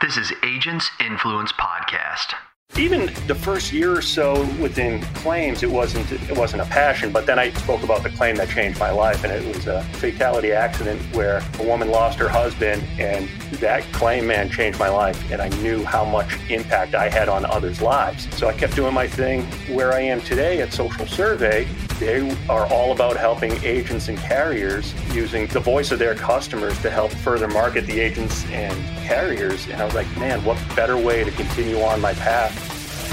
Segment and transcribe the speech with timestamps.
[0.00, 2.32] This is Agents Influence Podcast.
[2.78, 7.10] Even the first year or so within claims, it wasn't it wasn't a passion.
[7.12, 9.82] But then I spoke about the claim that changed my life, and it was a
[9.94, 15.30] fatality accident where a woman lost her husband, and that claim, man, changed my life.
[15.32, 18.28] And I knew how much impact I had on others' lives.
[18.36, 19.42] So I kept doing my thing.
[19.74, 21.66] Where I am today at Social Survey,
[21.98, 26.90] they are all about helping agents and carriers using the voice of their customers to
[26.90, 28.74] help further market the agents and
[29.06, 29.66] carriers.
[29.68, 32.59] And I was like, man, what better way to continue on my path?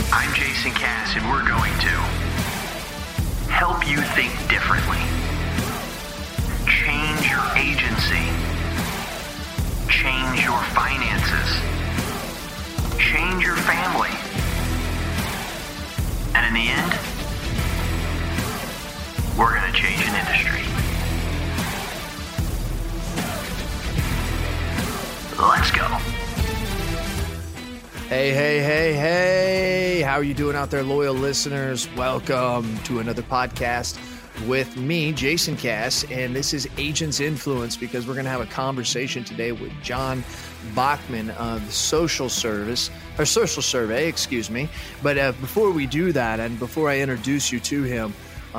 [0.09, 1.89] I'm Jason Cass, and we're going to
[3.51, 5.03] help you think differently,
[6.65, 8.23] change your agency,
[9.91, 11.59] change your finances,
[12.97, 14.15] change your family,
[16.35, 16.93] and in the end,
[19.37, 20.63] we're going to change an industry.
[25.37, 26.16] Let's go.
[28.09, 30.01] Hey, hey, hey, hey.
[30.01, 31.89] How are you doing out there, loyal listeners?
[31.97, 33.99] Welcome to another podcast
[34.47, 38.45] with me, Jason Cass, and this is Agents Influence because we're going to have a
[38.45, 40.23] conversation today with John
[40.73, 44.69] Bachman of Social Service, or Social Survey, excuse me.
[45.03, 48.13] But uh, before we do that, and before I introduce you to him,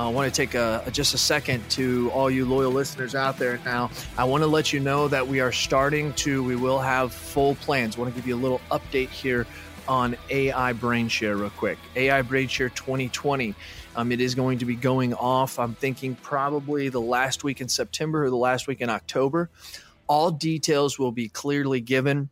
[0.07, 3.59] I want to take a, just a second to all you loyal listeners out there
[3.65, 3.91] now.
[4.17, 7.57] I want to let you know that we are starting to, we will have full
[7.57, 7.97] plans.
[7.97, 9.47] I want to give you a little update here
[9.89, 11.79] on AI BrainShare real quick.
[11.97, 13.55] AI BrainShare 2020.
[13.97, 17.69] Um, it is going to be going off, I'm thinking probably the last week in
[17.69, 19.51] September or the last week in October.
[20.07, 22.31] All details will be clearly given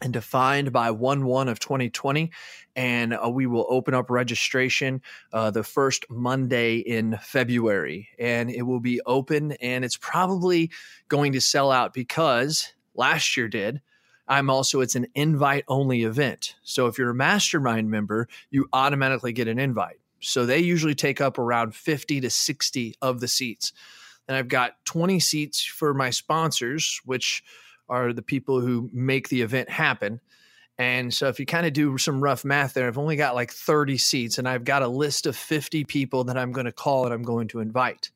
[0.00, 2.30] and defined by 1 1 of 2020
[2.78, 8.08] and uh, we will open up registration uh, the first Monday in February.
[8.20, 10.70] And it will be open, and it's probably
[11.08, 13.82] going to sell out because last year did.
[14.28, 16.54] I'm also, it's an invite only event.
[16.62, 19.98] So if you're a mastermind member, you automatically get an invite.
[20.20, 23.72] So they usually take up around 50 to 60 of the seats.
[24.28, 27.42] And I've got 20 seats for my sponsors, which
[27.88, 30.20] are the people who make the event happen.
[30.78, 33.50] And so if you kind of do some rough math there, I've only got like
[33.50, 37.04] 30 seats and I've got a list of 50 people that I'm going to call
[37.04, 38.10] and I'm going to invite.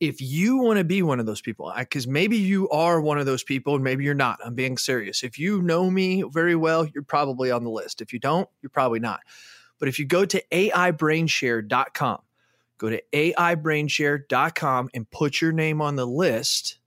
[0.00, 3.26] If you want to be one of those people, because maybe you are one of
[3.26, 5.22] those people and maybe you're not, I'm being serious.
[5.22, 8.00] If you know me very well, you're probably on the list.
[8.00, 9.20] If you don't, you're probably not.
[9.78, 12.18] But if you go to AIBrainShare.com,
[12.78, 16.78] go to AIBrainShare.com and put your name on the list,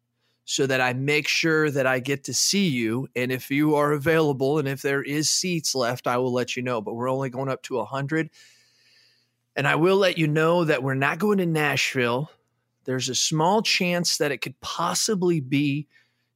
[0.46, 3.08] so that I make sure that I get to see you.
[3.16, 6.62] And if you are available and if there is seats left, I will let you
[6.62, 6.82] know.
[6.82, 8.30] But we're only going up to 100.
[9.56, 12.30] And I will let you know that we're not going to Nashville.
[12.84, 15.88] There's a small chance that it could possibly be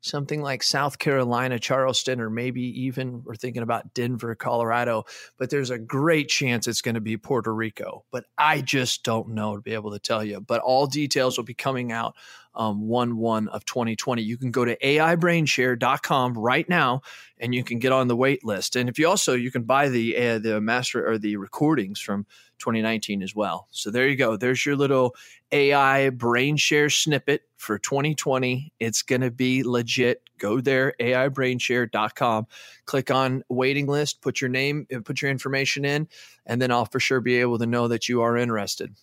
[0.02, 5.04] something like South Carolina, Charleston, or maybe even we're thinking about Denver, Colorado.
[5.38, 8.06] But there's a great chance it's going to be Puerto Rico.
[8.10, 10.40] But I just don't know to be able to tell you.
[10.40, 12.16] But all details will be coming out
[12.56, 14.22] um, 1 1 of 2020.
[14.22, 17.02] You can go to AIBrainShare.com right now
[17.40, 18.76] and you can get on the wait list.
[18.76, 22.26] And if you also, you can buy the, uh, the master or the recordings from
[22.60, 23.68] 2019 as well.
[23.72, 24.38] So there you go.
[24.38, 25.16] There's your little
[25.52, 28.74] AI BrainShare snippet for 2020.
[28.80, 30.22] It's going to be legit.
[30.38, 32.48] Go there, AIBrainShare.com,
[32.86, 36.08] click on waiting list, put your name, uh, put your information in,
[36.46, 38.96] and then I'll for sure be able to know that you are interested.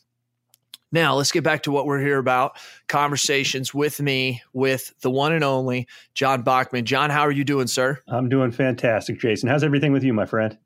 [0.93, 2.57] Now, let's get back to what we're here about
[2.89, 6.85] conversations with me, with the one and only John Bachman.
[6.85, 8.01] John, how are you doing, sir?
[8.07, 9.49] I'm doing fantastic, Jason.
[9.49, 10.57] How's everything with you, my friend?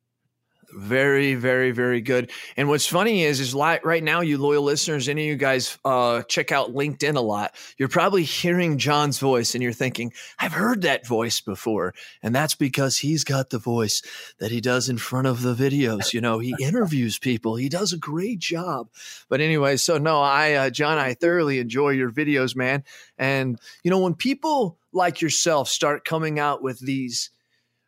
[0.73, 2.31] Very, very, very good.
[2.57, 5.77] And what's funny is, is like right now, you loyal listeners, any of you guys
[5.85, 7.55] uh, check out LinkedIn a lot.
[7.77, 12.55] You're probably hearing John's voice, and you're thinking, "I've heard that voice before," and that's
[12.55, 14.03] because he's got the voice
[14.39, 16.13] that he does in front of the videos.
[16.13, 17.57] You know, he interviews people.
[17.57, 18.89] He does a great job.
[19.29, 22.85] But anyway, so no, I, uh, John, I thoroughly enjoy your videos, man.
[23.19, 27.31] And you know, when people like yourself start coming out with these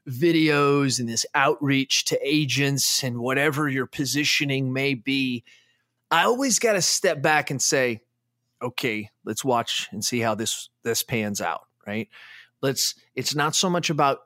[0.09, 5.45] videos and this outreach to agents and whatever your positioning may be,
[6.11, 8.01] I always got to step back and say,
[8.61, 12.09] okay, let's watch and see how this this pans out, right?
[12.61, 14.21] Let's it's not so much about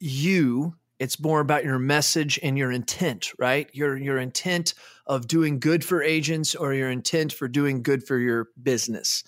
[0.00, 3.68] you, it's more about your message and your intent, right?
[3.72, 4.74] Your your intent
[5.06, 9.24] of doing good for agents or your intent for doing good for your business.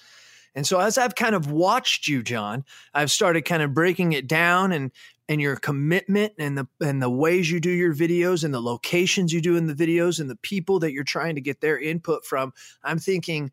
[0.55, 4.27] And so as I've kind of watched you, John, I've started kind of breaking it
[4.27, 4.91] down and
[5.31, 9.33] and your commitment and the and the ways you do your videos and the locations
[9.33, 12.27] you do in the videos and the people that you're trying to get their input
[12.27, 12.53] from
[12.85, 13.51] i'm thinking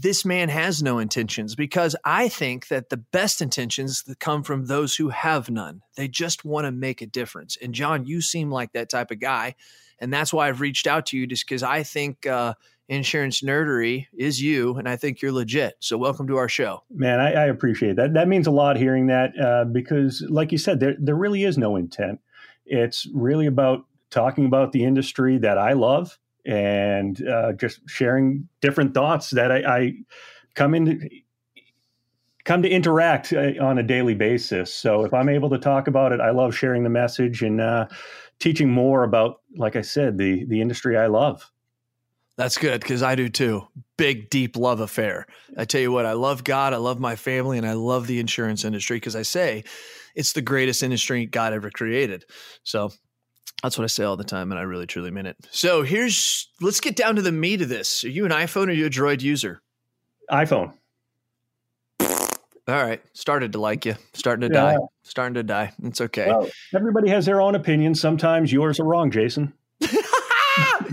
[0.00, 4.96] this man has no intentions because I think that the best intentions come from those
[4.96, 5.82] who have none.
[5.96, 7.56] They just want to make a difference.
[7.62, 9.54] And John, you seem like that type of guy.
[10.00, 12.54] And that's why I've reached out to you just because I think uh,
[12.88, 15.74] insurance nerdery is you, and I think you're legit.
[15.80, 17.20] So welcome to our show, man.
[17.20, 18.14] I, I appreciate that.
[18.14, 21.58] That means a lot hearing that uh, because, like you said, there there really is
[21.58, 22.20] no intent.
[22.64, 28.94] It's really about talking about the industry that I love and uh, just sharing different
[28.94, 29.92] thoughts that I, I
[30.54, 31.08] come into
[32.44, 34.72] come to interact uh, on a daily basis.
[34.72, 37.88] So if I'm able to talk about it, I love sharing the message and uh,
[38.38, 41.50] teaching more about, like I said, the the industry I love.
[42.36, 43.66] That's good because I do too.
[43.96, 45.26] Big, deep love affair.
[45.56, 48.20] I tell you what, I love God, I love my family, and I love the
[48.20, 49.64] insurance industry because I say
[50.14, 52.26] it's the greatest industry God ever created.
[52.62, 52.90] So
[53.62, 55.36] that's what I say all the time, and I really truly mean it.
[55.50, 58.04] So here's let's get down to the meat of this.
[58.04, 59.62] Are you an iPhone or are you a Droid user?
[60.30, 60.74] iPhone.
[62.68, 64.72] All right, started to like you, starting to yeah.
[64.72, 65.72] die, starting to die.
[65.84, 66.26] It's okay.
[66.26, 67.94] Well, everybody has their own opinion.
[67.94, 69.52] Sometimes yours are wrong, Jason.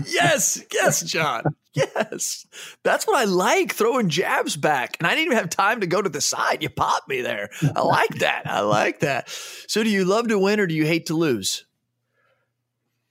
[0.06, 1.42] Yes, yes, John.
[1.74, 2.46] Yes.
[2.84, 4.96] That's what I like, throwing jabs back.
[4.98, 6.62] And I didn't even have time to go to the side.
[6.62, 7.50] You popped me there.
[7.74, 8.42] I like that.
[8.46, 9.28] I like that.
[9.66, 11.66] So do you love to win or do you hate to lose?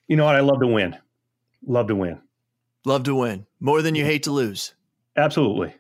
[0.08, 0.36] You know what?
[0.36, 0.98] I love to win.
[1.66, 2.22] Love to win.
[2.86, 3.46] Love to win.
[3.60, 4.74] More than you hate to lose.
[5.16, 5.74] Absolutely.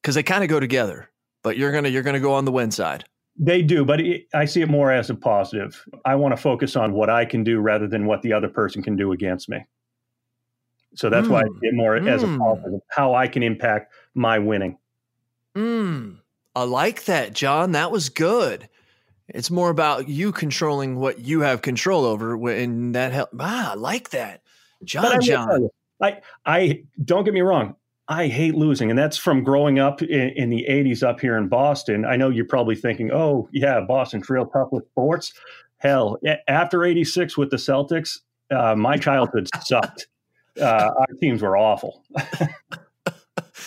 [0.00, 1.08] Because they kind of go together.
[1.42, 3.04] But you're gonna you're gonna go on the win side.
[3.38, 5.84] They do, but it, I see it more as a positive.
[6.04, 8.82] I want to focus on what I can do rather than what the other person
[8.82, 9.58] can do against me.
[10.96, 11.32] So that's mm.
[11.32, 12.08] why I see it more mm.
[12.08, 12.38] as a hmm.
[12.38, 14.78] positive, how I can impact my winning.
[15.54, 16.18] Mm.
[16.54, 17.72] I like that, John.
[17.72, 18.68] That was good.
[19.28, 23.30] It's more about you controlling what you have control over, and that help.
[23.38, 24.42] Ah, I like that,
[24.84, 25.06] John.
[25.06, 25.70] I John, you,
[26.00, 27.74] I I don't get me wrong.
[28.08, 31.48] I hate losing, and that's from growing up in, in, the '80s up here in
[31.48, 32.04] Boston.
[32.04, 35.34] I know you're probably thinking, "Oh, yeah, Boston's real tough with sports."
[35.78, 38.20] Hell, after '86 with the Celtics,
[38.50, 40.06] uh, my childhood sucked.
[40.60, 42.04] Uh, our teams were awful.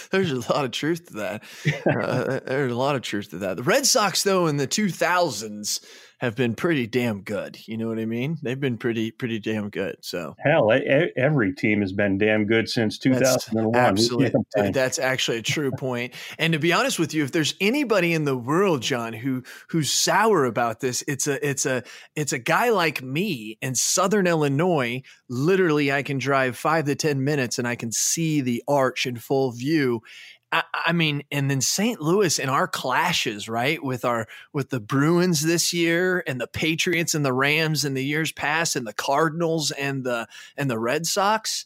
[0.12, 1.44] there's a lot of truth to that.
[1.90, 3.58] Uh, there's a lot of truth to that.
[3.58, 5.80] The Red Sox, though, in the 2000s
[6.20, 7.58] have been pretty damn good.
[7.66, 8.38] You know what I mean?
[8.42, 9.98] They've been pretty pretty damn good.
[10.02, 10.72] So hell,
[11.16, 13.72] every team has been damn good since 2001.
[13.72, 16.14] That's absolutely, that's actually a true point.
[16.38, 19.92] And to be honest with you, if there's anybody in the world, John, who who's
[19.92, 21.84] sour about this, it's a it's a
[22.16, 25.02] it's a guy like me in Southern Illinois.
[25.30, 29.16] Literally, I can drive five to ten minutes and I can see the arch in
[29.16, 29.99] full view
[30.52, 32.02] I, I mean, and then St.
[32.02, 37.14] Louis and our clashes, right, with our with the Bruins this year and the Patriots
[37.14, 41.06] and the Rams in the years past and the Cardinals and the and the Red
[41.06, 41.66] Sox.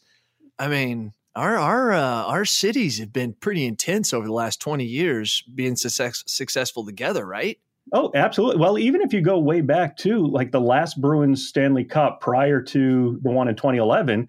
[0.58, 4.84] I mean, our our uh, our cities have been pretty intense over the last 20
[4.84, 7.58] years being success, successful together, right?
[7.92, 8.60] Oh, absolutely.
[8.60, 12.60] Well, even if you go way back to like the last Bruins Stanley Cup prior
[12.62, 14.28] to the one in 2011,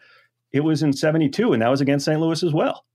[0.52, 2.20] it was in 72 and that was against St.
[2.20, 2.86] Louis as well.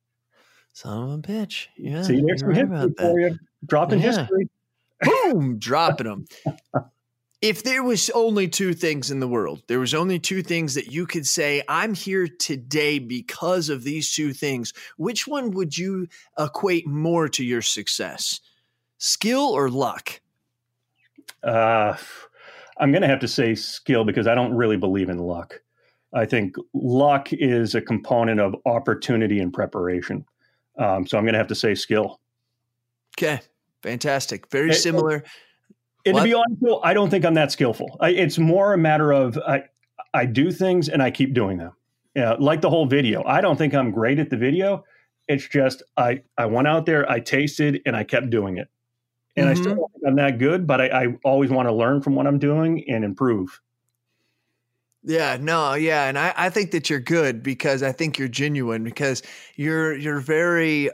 [0.72, 1.66] Son of a bitch.
[1.76, 2.02] Yeah.
[2.02, 3.38] See, there's some history for you.
[3.66, 4.06] Dropping yeah.
[4.06, 4.48] history.
[5.02, 6.26] Boom, dropping them.
[7.42, 10.92] if there was only two things in the world, there was only two things that
[10.92, 16.08] you could say, I'm here today because of these two things, which one would you
[16.38, 18.40] equate more to your success?
[18.98, 20.20] Skill or luck?
[21.42, 21.96] Uh,
[22.78, 25.60] I'm going to have to say skill because I don't really believe in luck.
[26.12, 30.24] I think luck is a component of opportunity and preparation.
[30.78, 32.20] Um, so I'm going to have to say skill.
[33.18, 33.40] Okay,
[33.82, 34.50] fantastic.
[34.50, 35.24] Very similar.
[36.06, 37.98] And, to be honest, I don't think I'm that skillful.
[38.00, 39.64] I, it's more a matter of I,
[40.14, 41.72] I do things and I keep doing them.
[42.14, 43.22] Yeah, like the whole video.
[43.24, 44.84] I don't think I'm great at the video.
[45.28, 48.68] It's just I I went out there, I tasted, and I kept doing it.
[49.36, 49.52] And mm-hmm.
[49.52, 52.14] I still don't think I'm that good, but I, I always want to learn from
[52.14, 53.60] what I'm doing and improve.
[55.02, 58.84] Yeah, no, yeah, and I, I think that you're good because I think you're genuine
[58.84, 59.22] because
[59.56, 60.90] you're you're very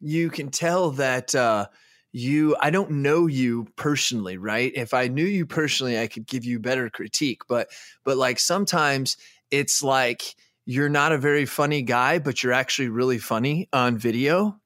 [0.00, 1.66] you can tell that uh
[2.12, 4.72] you I don't know you personally, right?
[4.74, 7.68] If I knew you personally, I could give you better critique, but
[8.02, 9.18] but like sometimes
[9.50, 14.58] it's like you're not a very funny guy, but you're actually really funny on video.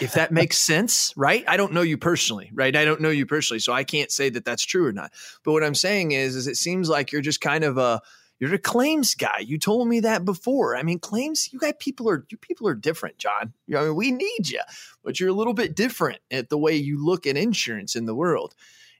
[0.00, 1.42] If that makes sense, right?
[1.48, 2.74] I don't know you personally, right?
[2.76, 5.12] I don't know you personally, so I can't say that that's true or not.
[5.42, 8.00] But what I'm saying is, is it seems like you're just kind of a
[8.42, 9.38] you're a claims guy.
[9.38, 10.74] You told me that before.
[10.74, 11.52] I mean, claims.
[11.52, 13.52] You got people are you people are different, John.
[13.68, 14.58] You know, I mean, we need you,
[15.04, 18.16] but you're a little bit different at the way you look at insurance in the
[18.16, 18.56] world.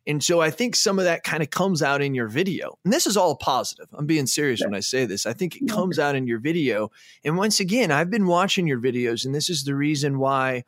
[0.06, 2.78] And so I think some of that kind of comes out in your video.
[2.84, 3.88] And this is all positive.
[3.92, 4.66] I'm being serious yeah.
[4.66, 5.26] when I say this.
[5.26, 6.92] I think it comes out in your video.
[7.24, 10.62] And once again, I've been watching your videos, and this is the reason why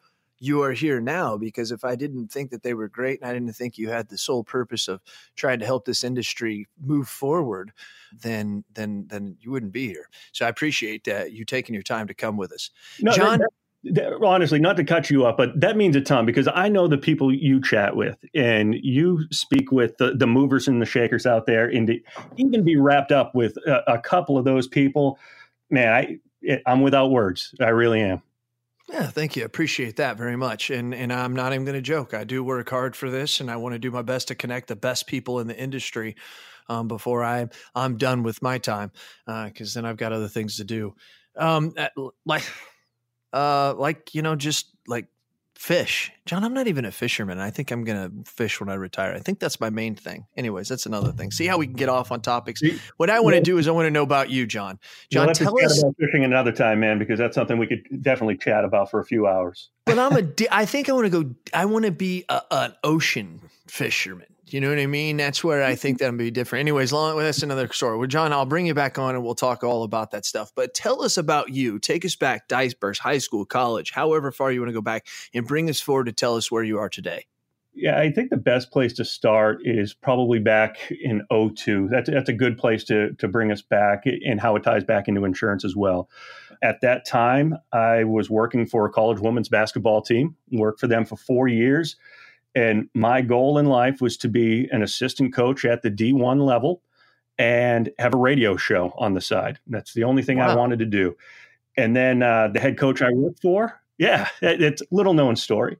[0.45, 3.33] you are here now because if I didn't think that they were great and I
[3.33, 5.01] didn't think you had the sole purpose of
[5.37, 7.73] trying to help this industry move forward,
[8.13, 10.09] then then then you wouldn't be here.
[10.33, 12.71] So I appreciate uh, you taking your time to come with us,
[13.01, 13.39] no, John.
[13.39, 13.49] That,
[13.95, 16.89] that, honestly, not to cut you up, but that means a ton because I know
[16.89, 21.27] the people you chat with and you speak with the, the movers and the shakers
[21.27, 22.01] out there, and to
[22.37, 25.19] even be wrapped up with a, a couple of those people,
[25.71, 27.55] man, I I'm without words.
[27.61, 28.23] I really am.
[28.89, 29.45] Yeah, thank you.
[29.45, 30.71] Appreciate that very much.
[30.71, 32.13] And and I'm not even going to joke.
[32.13, 34.69] I do work hard for this, and I want to do my best to connect
[34.69, 36.17] the best people in the industry
[36.69, 38.93] um, before I I'm done with my time,
[39.27, 40.95] because uh, then I've got other things to do.
[41.37, 41.75] Um,
[42.27, 42.45] like,
[43.33, 45.07] uh, like you know, just like
[45.55, 46.13] fish.
[46.27, 47.39] John, I'm not even a fisherman.
[47.39, 49.15] I think I'm going to fish when I retire.
[49.15, 50.27] I think that's my main thing.
[50.37, 51.31] Anyways, that's another thing.
[51.31, 52.61] See how we can get off on topics.
[52.97, 54.79] What I want to do is I want to know about you, John.
[55.11, 58.37] John, we'll tell us about fishing another time, man, because that's something we could definitely
[58.37, 59.71] chat about for a few hours.
[59.87, 60.29] but I'm a.
[60.51, 61.35] I think I want to go.
[61.53, 64.27] I want to be a, an ocean fisherman.
[64.47, 65.17] You know what I mean?
[65.17, 66.05] That's where I think mm-hmm.
[66.05, 66.61] that'll be different.
[66.61, 67.97] Anyways, long, well, that's another story.
[67.97, 70.53] Well, John, I'll bring you back on and we'll talk all about that stuff.
[70.55, 71.79] But tell us about you.
[71.79, 75.47] Take us back, Dyersburg, high school, college, however far you want to go back, and
[75.47, 77.27] bring us forward to tell us where you are today.
[77.77, 81.89] Yeah, I think the best place to start is probably back in 02.
[81.91, 85.09] That's, that's a good place to, to bring us back and how it ties back
[85.09, 86.09] into insurance as well.
[86.63, 91.05] At that time, I was working for a college women's basketball team, worked for them
[91.05, 91.97] for four years
[92.55, 96.83] and my goal in life was to be an assistant coach at the D1 level
[97.39, 99.59] and have a radio show on the side.
[99.67, 100.51] That's the only thing wow.
[100.51, 101.17] I wanted to do.
[101.77, 105.79] And then uh, the head coach I worked for, yeah, it, it's little known story.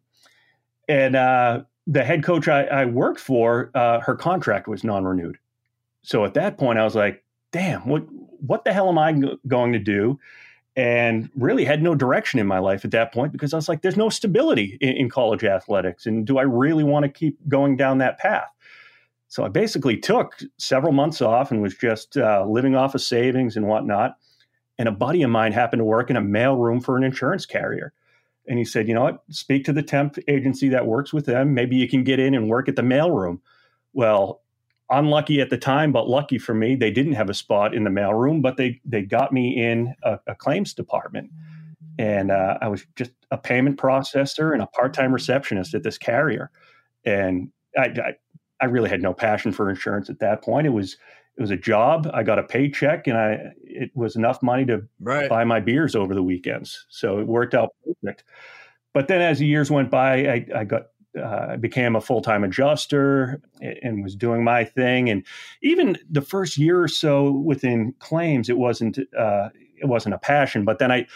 [0.89, 5.39] And uh, the head coach I, I worked for, uh, her contract was non renewed.
[6.03, 8.05] So at that point, I was like, damn, what,
[8.41, 9.13] what the hell am I
[9.47, 10.19] going to do?
[10.77, 13.83] And really had no direction in my life at that point because I was like,
[13.83, 16.07] there's no stability in, in college athletics.
[16.07, 18.49] And do I really want to keep going down that path?
[19.29, 23.57] So I basically took several months off and was just uh, living off of savings
[23.57, 24.17] and whatnot.
[24.79, 27.93] And a buddy of mine happened to work in a mailroom for an insurance carrier.
[28.47, 31.55] And he said, you know what, speak to the temp agency that works with them.
[31.55, 33.41] Maybe you can get in and work at the mailroom.
[33.93, 34.43] Well,
[34.91, 37.91] unlucky at the time, but lucky for me, they didn't have a spot in the
[37.91, 41.31] mailroom, but they they got me in a, a claims department,
[41.99, 45.99] and uh, I was just a payment processor and a part time receptionist at this
[45.99, 46.51] carrier,
[47.05, 48.15] and I, I,
[48.61, 50.67] I really had no passion for insurance at that point.
[50.67, 50.97] It was
[51.37, 52.09] it was a job.
[52.15, 55.29] I got a paycheck, and I it was enough money to right.
[55.29, 58.25] buy my beers over the weekends, so it worked out perfect.
[58.93, 60.83] But then, as the years went by, I, I got
[61.23, 63.41] uh, became a full time adjuster
[63.83, 65.09] and was doing my thing.
[65.09, 65.25] And
[65.63, 70.65] even the first year or so within claims, it wasn't uh, it wasn't a passion.
[70.65, 71.07] But then I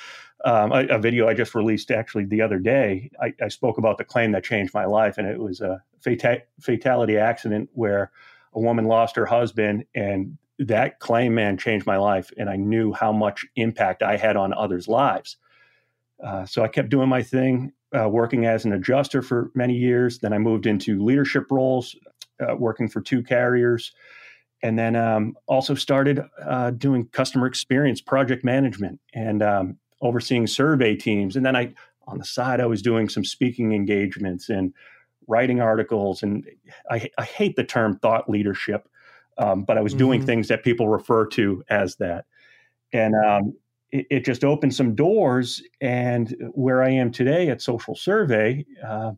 [0.44, 3.98] um, a, a, video I just released actually the other day, I, I, spoke about
[3.98, 8.12] the claim that changed my life, and it was a fata- fatality accident where
[8.52, 12.92] a woman lost her husband, and that claim, man, changed my life, and I knew
[12.92, 15.38] how much impact I had on others' lives.
[16.22, 20.18] Uh, so I kept doing my thing uh, working as an adjuster for many years.
[20.18, 21.96] Then I moved into leadership roles,
[22.40, 23.92] uh, working for two carriers,
[24.62, 30.96] and then um, also started uh, doing customer experience project management and um, overseeing survey
[30.96, 31.36] teams.
[31.36, 31.74] And then I,
[32.06, 34.74] on the side, I was doing some speaking engagements and
[35.28, 36.22] writing articles.
[36.22, 36.44] And
[36.90, 38.88] I, I hate the term thought leadership,
[39.36, 40.26] um, but I was doing mm-hmm.
[40.26, 42.24] things that people refer to as that.
[42.92, 43.54] And um,
[43.90, 45.62] it, it, just opened some doors.
[45.80, 49.12] And where I am today at Social Survey, uh,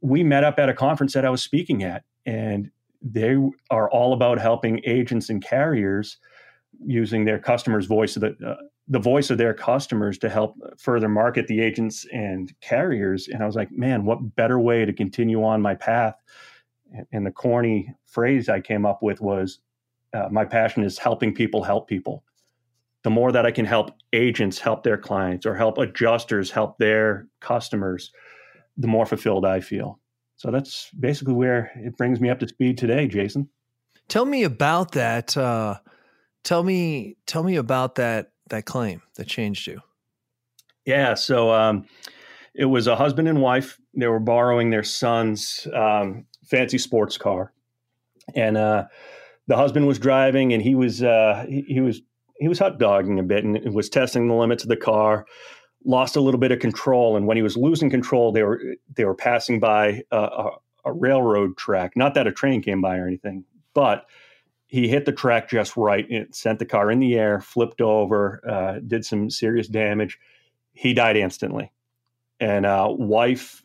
[0.00, 2.70] we met up at a conference that I was speaking at, and
[3.02, 3.36] they
[3.70, 6.18] are all about helping agents and carriers
[6.84, 8.56] using their customers' voice the uh,
[8.88, 13.26] the voice of their customers to help further market the agents and carriers.
[13.26, 16.14] And I was like, man, what better way to continue on my path?
[17.10, 19.58] And the corny phrase I came up with was,
[20.12, 22.22] uh, "My passion is helping people help people."
[23.06, 27.28] The more that I can help agents help their clients or help adjusters help their
[27.40, 28.10] customers,
[28.76, 30.00] the more fulfilled I feel.
[30.34, 33.48] So that's basically where it brings me up to speed today, Jason.
[34.08, 35.36] Tell me about that.
[35.36, 35.76] Uh,
[36.42, 39.82] tell me, tell me about that that claim that changed you.
[40.84, 41.86] Yeah, so um,
[42.56, 43.78] it was a husband and wife.
[43.94, 47.52] They were borrowing their son's um, fancy sports car,
[48.34, 48.86] and uh,
[49.46, 52.02] the husband was driving, and he was uh, he, he was
[52.38, 55.26] he was hot dogging a bit and was testing the limits of the car.
[55.84, 58.60] Lost a little bit of control, and when he was losing control, they were
[58.94, 60.50] they were passing by a,
[60.84, 61.92] a, railroad track.
[61.96, 64.06] Not that a train came by or anything, but
[64.66, 66.04] he hit the track just right.
[66.10, 70.18] It sent the car in the air, flipped over, uh, did some serious damage.
[70.72, 71.70] He died instantly.
[72.40, 73.62] and uh, wife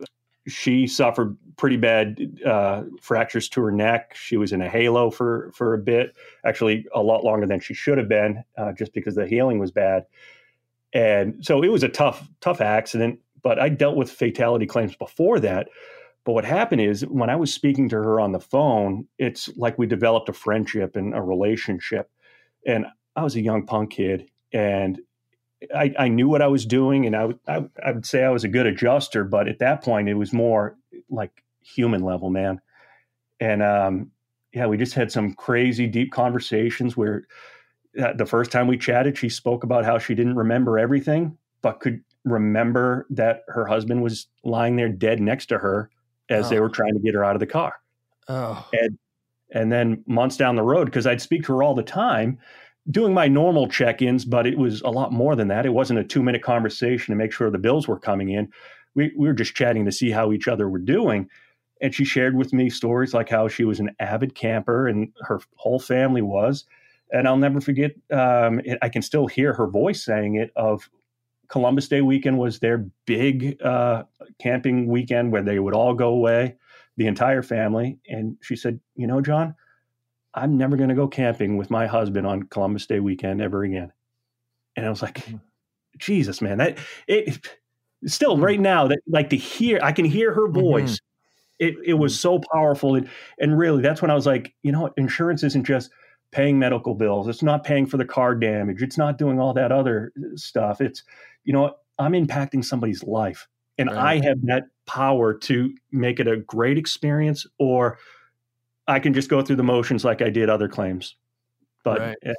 [0.47, 4.15] she suffered pretty bad uh, fractures to her neck.
[4.15, 7.73] She was in a halo for for a bit, actually a lot longer than she
[7.73, 10.05] should have been, uh, just because the healing was bad.
[10.93, 13.19] And so it was a tough tough accident.
[13.43, 15.69] But I dealt with fatality claims before that.
[16.23, 19.79] But what happened is when I was speaking to her on the phone, it's like
[19.79, 22.11] we developed a friendship and a relationship.
[22.65, 24.99] And I was a young punk kid, and
[25.75, 28.43] I, I knew what I was doing, and I, I, I would say I was
[28.43, 29.23] a good adjuster.
[29.23, 30.75] But at that point, it was more
[31.09, 32.59] like human level, man.
[33.39, 34.11] And um,
[34.53, 37.23] yeah, we just had some crazy deep conversations where
[38.01, 41.79] uh, the first time we chatted, she spoke about how she didn't remember everything, but
[41.79, 45.89] could remember that her husband was lying there dead next to her
[46.29, 46.49] as oh.
[46.49, 47.73] they were trying to get her out of the car.
[48.27, 48.67] Oh.
[48.73, 48.97] And,
[49.53, 52.39] and then months down the road, because I'd speak to her all the time,
[52.89, 55.65] doing my normal check-ins, but it was a lot more than that.
[55.65, 58.51] It wasn't a two-minute conversation to make sure the bills were coming in.
[58.95, 61.29] We, we were just chatting to see how each other were doing.
[61.81, 65.41] And she shared with me stories like how she was an avid camper and her
[65.55, 66.65] whole family was.
[67.11, 70.89] And I'll never forget, um, I can still hear her voice saying it of
[71.49, 74.03] Columbus Day weekend was their big uh,
[74.39, 76.55] camping weekend where they would all go away,
[76.97, 77.99] the entire family.
[78.07, 79.53] And she said, You know, John,
[80.33, 83.91] I'm never going to go camping with my husband on Columbus Day weekend ever again.
[84.75, 85.37] And I was like, mm-hmm.
[85.97, 87.45] Jesus, man, that it
[88.05, 88.43] still mm-hmm.
[88.43, 90.59] right now that like to hear, I can hear her mm-hmm.
[90.59, 90.95] voice.
[90.95, 91.67] Mm-hmm.
[91.67, 92.95] It, it was so powerful.
[92.95, 93.09] And,
[93.39, 94.89] and really, that's when I was like, you know?
[94.97, 95.91] Insurance isn't just
[96.31, 97.27] paying medical bills.
[97.27, 98.81] It's not paying for the car damage.
[98.81, 100.81] It's not doing all that other stuff.
[100.81, 101.03] It's,
[101.43, 103.47] you know, I'm impacting somebody's life
[103.77, 104.23] and right.
[104.23, 107.99] I have that power to make it a great experience or
[108.87, 111.15] I can just go through the motions like I did other claims.
[111.83, 112.17] But right.
[112.23, 112.33] yeah,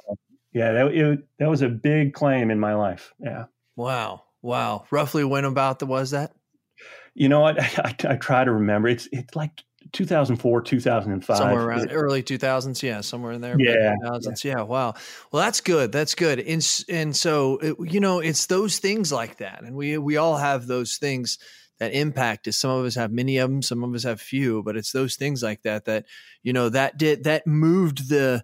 [0.53, 3.13] yeah that, it, that was a big claim in my life.
[3.19, 3.45] Yeah.
[3.75, 4.23] Wow.
[4.41, 4.85] Wow.
[4.91, 6.33] Roughly when about the was that?
[7.13, 7.61] You know what?
[7.79, 8.87] I, I, I try to remember.
[8.87, 11.37] It's it's like 2004, 2005.
[11.37, 12.81] Somewhere around early 2000s.
[12.81, 13.55] Yeah, somewhere in there.
[13.59, 13.95] Yeah.
[14.03, 14.43] 2000s.
[14.43, 14.57] Yeah.
[14.57, 14.63] yeah.
[14.63, 14.93] Wow.
[15.31, 15.91] Well, that's good.
[15.91, 16.39] That's good.
[16.39, 19.63] And, and so, it, you know, it's those things like that.
[19.63, 21.37] And we, we all have those things
[21.83, 22.57] that impact us.
[22.57, 25.15] Some of us have many of them, some of us have few, but it's those
[25.15, 26.05] things like that, that,
[26.41, 28.43] you know, that did, that moved the,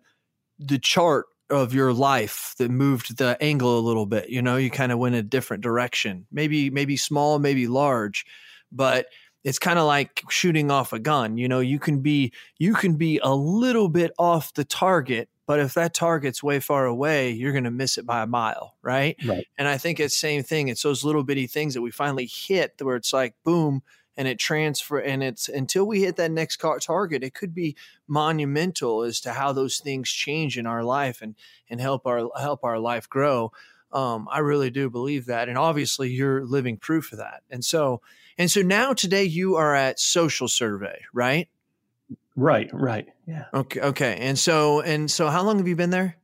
[0.59, 4.29] the chart of your life that moved the angle a little bit.
[4.29, 8.25] You know, you kind of went a different direction, maybe, maybe small, maybe large,
[8.71, 9.07] but
[9.43, 12.95] it's kind of like shooting off a gun you know you can be you can
[12.95, 17.51] be a little bit off the target but if that target's way far away you're
[17.51, 19.17] going to miss it by a mile right?
[19.25, 22.27] right and i think it's same thing it's those little bitty things that we finally
[22.27, 23.81] hit where it's like boom
[24.15, 27.75] and it transfer and it's until we hit that next target it could be
[28.07, 31.33] monumental as to how those things change in our life and
[31.67, 33.51] and help our help our life grow
[33.91, 37.99] um, i really do believe that and obviously you're living proof of that and so
[38.39, 41.49] and so now today you are at Social Survey, right?
[42.39, 43.05] Right, right.
[43.27, 43.45] Yeah.
[43.53, 44.17] Okay, okay.
[44.21, 46.15] And so and so how long have you been there?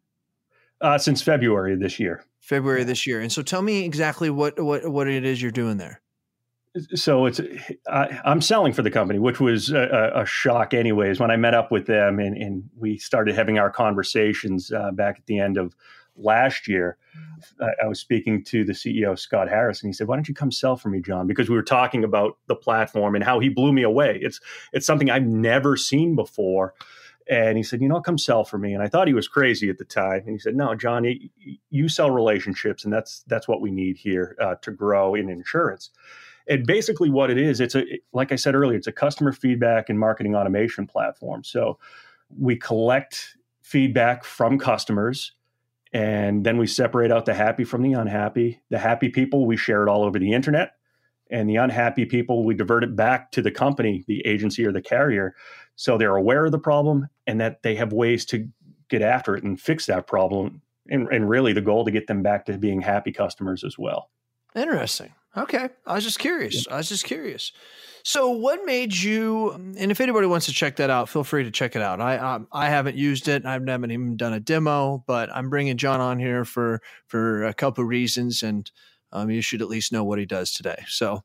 [0.79, 2.23] Uh, since February this year.
[2.39, 3.19] February this year.
[3.19, 6.01] And so tell me exactly what what what it is you're doing there.
[6.93, 7.41] So it's
[7.87, 11.21] I, am selling for the company, which was a, a, shock, anyways.
[11.21, 15.19] When I met up with them and, and we started having our conversations uh, back
[15.19, 15.73] at the end of
[16.15, 16.97] last year,
[17.81, 20.51] I was speaking to the CEO Scott Harris, and he said, "Why don't you come
[20.51, 23.73] sell for me, John?" Because we were talking about the platform and how he blew
[23.73, 24.19] me away.
[24.21, 24.39] It's
[24.73, 26.73] it's something I've never seen before.
[27.27, 29.69] And he said, "You know, come sell for me." And I thought he was crazy
[29.69, 30.21] at the time.
[30.21, 31.05] And he said, "No, John,
[31.69, 35.89] you sell relationships, and that's that's what we need here uh, to grow in insurance."
[36.47, 39.89] And basically, what it is, it's a like I said earlier, it's a customer feedback
[39.89, 41.43] and marketing automation platform.
[41.43, 41.79] So
[42.37, 45.31] we collect feedback from customers
[45.95, 48.59] and then we separate out the happy from the unhappy.
[48.69, 50.73] The happy people, we share it all over the internet.
[51.31, 54.81] And the unhappy people, we divert it back to the company, the agency, or the
[54.81, 55.35] carrier.
[55.77, 58.45] So they're aware of the problem and that they have ways to
[58.89, 60.61] get after it and fix that problem.
[60.89, 64.09] And, and really, the goal to get them back to being happy customers as well.
[64.53, 65.13] Interesting.
[65.37, 65.69] Okay.
[65.85, 66.67] I was just curious.
[66.67, 67.51] I was just curious.
[68.03, 69.51] So, what made you?
[69.51, 71.99] And if anybody wants to check that out, feel free to check it out.
[71.99, 73.45] I I, I haven't used it.
[73.45, 77.53] I haven't even done a demo, but I'm bringing John on here for for a
[77.53, 78.69] couple of reasons, and
[79.11, 80.83] um, you should at least know what he does today.
[80.87, 81.23] So,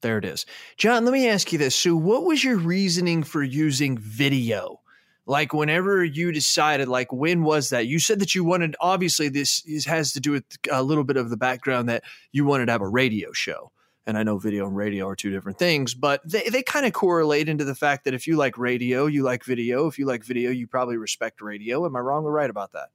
[0.00, 0.46] there it is.
[0.78, 1.76] John, let me ask you this.
[1.76, 4.80] So, what was your reasoning for using video?
[5.26, 7.86] Like, whenever you decided, like, when was that?
[7.86, 11.30] You said that you wanted, obviously, this has to do with a little bit of
[11.30, 13.72] the background that you wanted to have a radio show
[14.06, 16.92] and I know video and radio are two different things, but they, they kind of
[16.92, 19.86] correlate into the fact that if you like radio, you like video.
[19.86, 21.84] If you like video, you probably respect radio.
[21.86, 22.88] Am I wrong or right about that?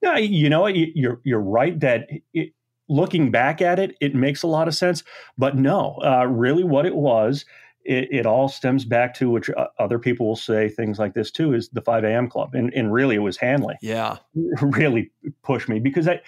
[0.00, 0.66] Yeah, you know?
[0.66, 2.52] You're you're right that it,
[2.88, 5.04] looking back at it, it makes a lot of sense.
[5.36, 7.44] But no, uh, really, what it was,
[7.84, 11.30] it, it, all stems back to which uh, other people will say things like this
[11.30, 12.28] too is the 5 a.m.
[12.28, 13.76] club, and and really it was Hanley.
[13.82, 14.18] Yeah,
[14.62, 15.10] really
[15.42, 16.20] pushed me because I.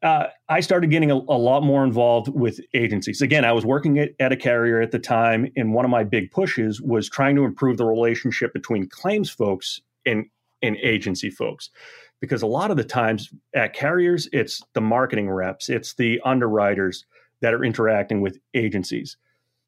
[0.00, 3.20] Uh, I started getting a, a, lot more involved with agencies.
[3.20, 6.04] Again, I was working at, at, a carrier at the time, and one of my
[6.04, 10.26] big pushes was trying to improve the relationship between claims folks and,
[10.62, 11.70] and agency folks
[12.20, 17.04] because a lot of the times at carriers, it's the marketing reps, it's the underwriters
[17.40, 19.16] that are interacting with agencies.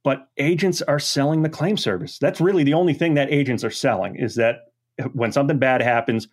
[0.02, 2.18] But agents are selling the claim service.
[2.18, 4.72] That's really the only thing that agents are selling is that
[5.12, 6.28] when something bad happens,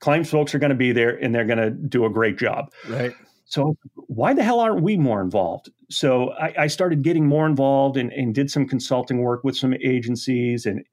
[0.00, 2.72] claims folks are going to be there and they're going to do a great job.
[2.88, 3.12] Right.
[3.46, 5.70] So why the hell aren't we more involved?
[5.88, 9.74] So I, I started getting more involved and, and, did some consulting work with some
[9.74, 10.84] agencies and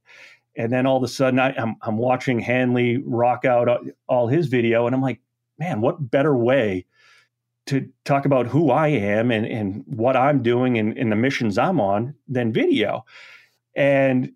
[0.57, 3.69] and then all of a sudden, I, am I'm, I'm watching Hanley rock out
[4.07, 5.19] all his video, and I'm like,
[5.59, 6.85] man, what better way
[7.67, 11.57] to talk about who I am and, and what I'm doing and, and the missions
[11.57, 13.05] I'm on than video?
[13.75, 14.31] And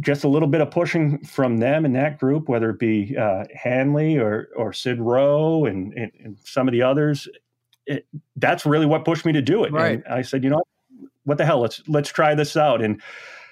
[0.00, 3.44] just a little bit of pushing from them in that group, whether it be uh,
[3.54, 7.28] Hanley or or Sid Rowe and, and, and some of the others,
[7.86, 8.06] it,
[8.36, 9.72] that's really what pushed me to do it.
[9.72, 10.02] Right.
[10.04, 10.62] And I said, you know,
[11.24, 11.60] what the hell?
[11.60, 12.80] Let's let's try this out.
[12.80, 13.02] And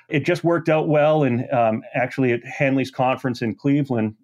[0.08, 1.24] it just worked out well.
[1.24, 4.14] And um, actually, at Hanley's conference in Cleveland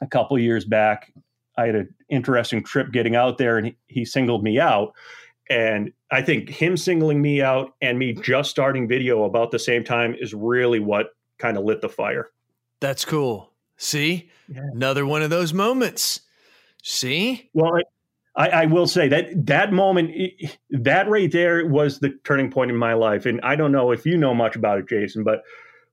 [0.00, 1.12] a couple years back,
[1.56, 4.94] I had an interesting trip getting out there, and he, he singled me out.
[5.50, 9.84] And I think him singling me out and me just starting video about the same
[9.84, 12.30] time is really what kind of lit the fire.
[12.80, 13.52] That's cool.
[13.76, 14.60] See, yeah.
[14.72, 16.20] another one of those moments.
[16.82, 17.80] See, well,
[18.34, 20.12] I, I, will say that that moment,
[20.70, 23.26] that right there was the turning point in my life.
[23.26, 25.42] And I don't know if you know much about it, Jason, but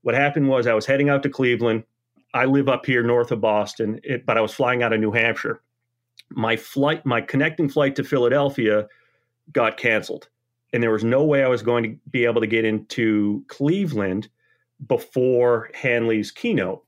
[0.02, 1.84] what happened was I was heading out to Cleveland.
[2.34, 5.12] I live up here north of Boston, it, but I was flying out of New
[5.12, 5.62] Hampshire.
[6.32, 8.88] My flight, my connecting flight to Philadelphia
[9.52, 10.30] got canceled.
[10.74, 14.30] And there was no way I was going to be able to get into Cleveland
[14.88, 16.84] before Hanley's keynote.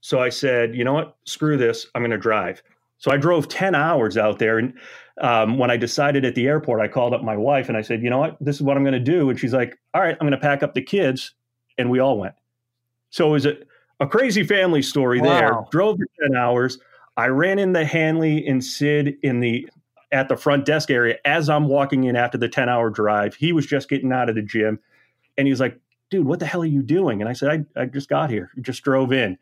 [0.00, 1.16] So I said, you know what?
[1.24, 1.86] Screw this.
[1.94, 2.62] I'm going to drive.
[2.98, 4.58] So I drove 10 hours out there.
[4.58, 4.74] And
[5.20, 8.02] um, when I decided at the airport, I called up my wife and I said,
[8.02, 8.36] you know what?
[8.40, 9.28] This is what I'm going to do.
[9.28, 11.34] And she's like, all right, I'm going to pack up the kids.
[11.76, 12.34] And we all went.
[13.10, 13.56] So it was a,
[14.00, 15.26] a crazy family story wow.
[15.26, 15.58] there.
[15.70, 16.78] Drove 10 hours.
[17.16, 19.68] I ran into Hanley and Sid in the
[20.12, 23.34] at the front desk area as I'm walking in after the 10 hour drive.
[23.34, 24.80] He was just getting out of the gym.
[25.38, 25.78] And he was like,
[26.10, 27.20] dude, what the hell are you doing?
[27.20, 28.50] And I said, I, I just got here.
[28.60, 29.38] just drove in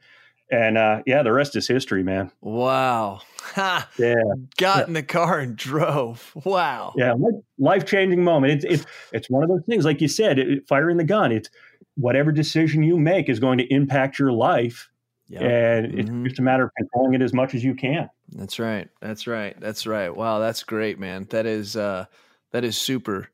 [0.50, 2.30] and uh, yeah, the rest is history, man.
[2.40, 3.20] Wow.
[3.54, 3.88] Ha.
[3.98, 4.14] Yeah.
[4.56, 4.86] Got yeah.
[4.86, 6.32] in the car and drove.
[6.44, 6.94] Wow.
[6.96, 7.14] Yeah,
[7.58, 8.52] life changing moment.
[8.52, 11.32] It's it's it's one of those things, like you said, it, firing the gun.
[11.32, 11.50] It's
[11.96, 14.90] whatever decision you make is going to impact your life,
[15.28, 15.42] yep.
[15.42, 16.26] and mm-hmm.
[16.26, 18.08] it's just a matter of controlling it as much as you can.
[18.32, 18.88] That's right.
[19.00, 19.58] That's right.
[19.60, 20.14] That's right.
[20.14, 21.26] Wow, that's great, man.
[21.30, 22.06] That is uh,
[22.52, 23.30] that is super.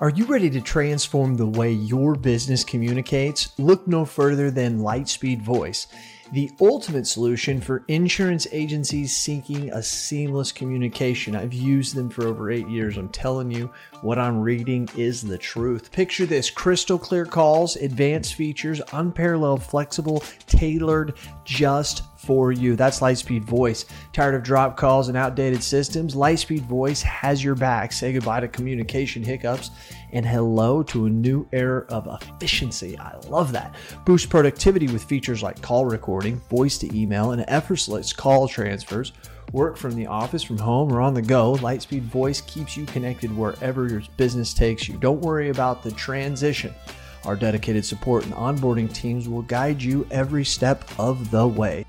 [0.00, 3.56] Are you ready to transform the way your business communicates?
[3.58, 5.86] Look no further than Lightspeed Voice
[6.32, 11.36] the ultimate solution for insurance agencies seeking a seamless communication.
[11.36, 12.96] I've used them for over eight years.
[12.96, 15.92] I'm telling you, what I'm reading is the truth.
[15.92, 21.14] Picture this crystal clear calls, advanced features, unparalleled, flexible, tailored
[21.44, 22.76] just for you.
[22.76, 23.84] That's Lightspeed Voice.
[24.12, 26.14] Tired of drop calls and outdated systems?
[26.14, 27.92] Lightspeed Voice has your back.
[27.92, 29.70] Say goodbye to communication hiccups
[30.12, 32.96] and hello to a new era of efficiency.
[32.98, 33.74] I love that.
[34.04, 39.12] Boost productivity with features like call recording, voice to email, and effortless call transfers.
[39.52, 41.56] Work from the office, from home, or on the go.
[41.56, 44.96] Lightspeed Voice keeps you connected wherever your business takes you.
[44.98, 46.72] Don't worry about the transition.
[47.24, 51.84] Our dedicated support and onboarding teams will guide you every step of the way.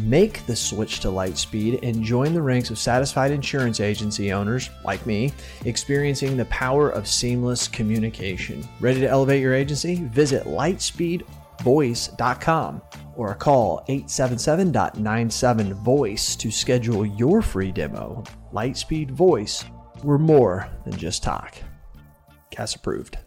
[0.00, 5.04] Make the switch to Lightspeed and join the ranks of satisfied insurance agency owners, like
[5.04, 5.34] me,
[5.66, 8.66] experiencing the power of seamless communication.
[8.80, 9.96] Ready to elevate your agency?
[10.06, 12.82] Visit lightspeedvoice.com
[13.14, 18.24] or call 877.97voice to schedule your free demo.
[18.54, 19.66] Lightspeed Voice,
[20.02, 21.56] we're more than just talk.
[22.50, 23.18] Cass approved.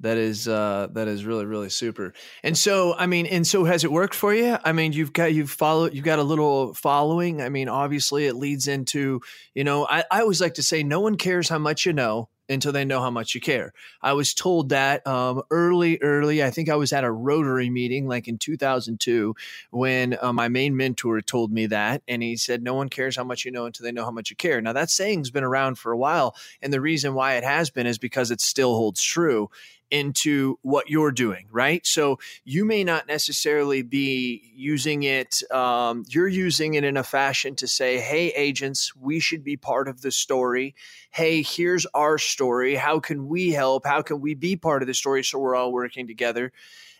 [0.00, 2.12] That is uh, that is really really super.
[2.42, 4.58] And so I mean, and so has it worked for you?
[4.62, 7.40] I mean, you've got you've followed you've got a little following.
[7.40, 9.22] I mean, obviously it leads into
[9.54, 12.28] you know I, I always like to say no one cares how much you know
[12.48, 13.72] until they know how much you care.
[14.00, 16.42] I was told that um, early, early.
[16.42, 19.34] I think I was at a Rotary meeting like in 2002
[19.70, 22.02] when uh, my main mentor told me that.
[22.06, 24.30] And he said, No one cares how much you know until they know how much
[24.30, 24.60] you care.
[24.60, 26.36] Now, that saying's been around for a while.
[26.62, 29.50] And the reason why it has been is because it still holds true.
[29.90, 31.86] Into what you're doing, right?
[31.86, 37.54] So you may not necessarily be using it, um, you're using it in a fashion
[37.56, 40.74] to say, hey, agents, we should be part of the story.
[41.10, 42.74] Hey, here's our story.
[42.74, 43.86] How can we help?
[43.86, 46.52] How can we be part of the story so we're all working together?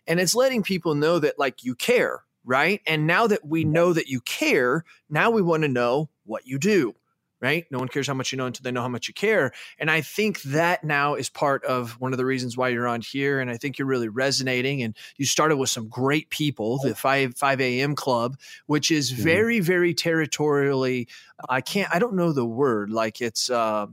[0.06, 2.80] And it's letting people know that, like, you care, right?
[2.86, 6.58] And now that we know that you care, now we want to know what you
[6.58, 6.94] do
[7.40, 7.66] right?
[7.70, 9.52] No one cares how much you know until they know how much you care.
[9.78, 13.00] And I think that now is part of one of the reasons why you're on
[13.00, 13.40] here.
[13.40, 14.82] And I think you're really resonating.
[14.82, 17.94] And you started with some great people, the 5 5 a.m.
[17.94, 19.22] club, which is mm-hmm.
[19.22, 21.08] very, very territorially,
[21.48, 23.86] I can't, I don't know the word, like it's, uh,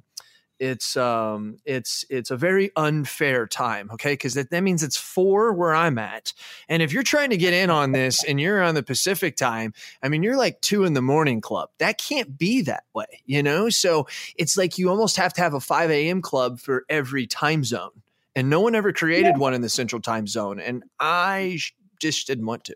[0.63, 4.13] it's um it's it's a very unfair time okay?
[4.13, 6.33] Because that, that means it's four where i'm at
[6.69, 9.73] and if you're trying to get in on this and you're on the pacific time
[10.01, 11.69] i mean you're like two in the morning club.
[11.79, 13.69] That can't be that way you know?
[13.69, 17.63] So it's like you almost have to have a 5 a.m club for every time
[17.63, 18.01] zone
[18.35, 19.37] and no one ever created yeah.
[19.37, 21.57] one in the central time zone and i
[22.03, 22.75] just didn't want to.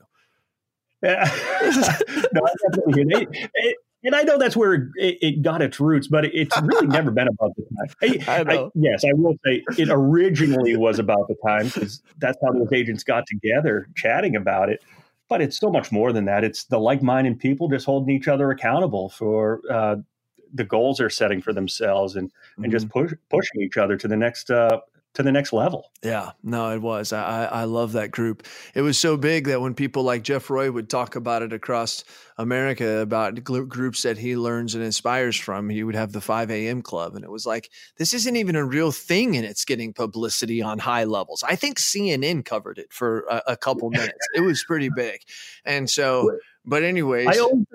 [1.04, 1.23] Yeah.
[2.34, 6.07] no, I definitely it, it, and I know that's where it, it, got its roots,
[6.07, 8.45] but it's really never been about the time.
[8.47, 12.51] I, I yes, I will say it originally was about the time because that's how
[12.51, 14.83] those agents got together chatting about it.
[15.29, 16.43] But it's so much more than that.
[16.45, 19.97] It's the like-minded people just holding each other accountable for uh,
[20.53, 22.71] the goals they're setting for themselves and and mm-hmm.
[22.71, 24.79] just push, pushing each other to the next uh,
[25.17, 25.89] to the next level.
[26.03, 27.12] Yeah, no, it was.
[27.12, 28.45] I, I love that group.
[28.75, 32.03] It was so big that when people like Jeff Roy would talk about it across
[32.38, 36.84] America about groups that he learns and inspires from, he would have the 5 a.m.
[36.84, 37.15] club.
[37.15, 40.77] And it was like, this isn't even a real thing and it's getting publicity on
[40.77, 41.41] high levels.
[41.41, 44.27] I think CNN covered it for a, a couple minutes.
[44.36, 45.21] it was pretty big.
[45.65, 47.25] And so, but anyways.
[47.27, 47.65] I always,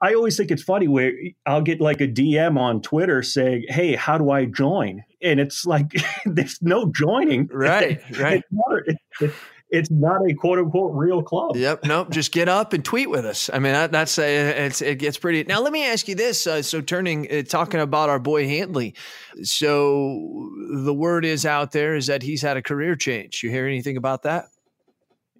[0.00, 1.12] I always think it's funny where
[1.46, 5.66] I'll get like a DM on Twitter saying, "Hey, how do I join?" And it's
[5.66, 5.92] like
[6.24, 7.48] there's no joining.
[7.52, 8.42] Right, right.
[8.42, 8.80] It's not,
[9.20, 9.32] it,
[9.70, 11.56] it's not a quote unquote real club.
[11.56, 11.84] Yep.
[11.84, 12.10] Nope.
[12.10, 13.48] Just get up and tweet with us.
[13.52, 15.44] I mean, that, that's a, it's it gets pretty.
[15.44, 16.46] Now, let me ask you this.
[16.46, 18.94] Uh, so, turning uh, talking about our boy Hanley.
[19.42, 20.50] So,
[20.84, 23.42] the word is out there is that he's had a career change.
[23.42, 24.46] You hear anything about that?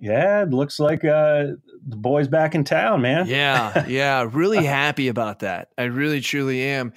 [0.00, 1.48] Yeah, it looks like uh,
[1.86, 3.26] the boy's back in town, man.
[3.26, 5.68] Yeah, yeah, really happy about that.
[5.76, 6.94] I really, truly am.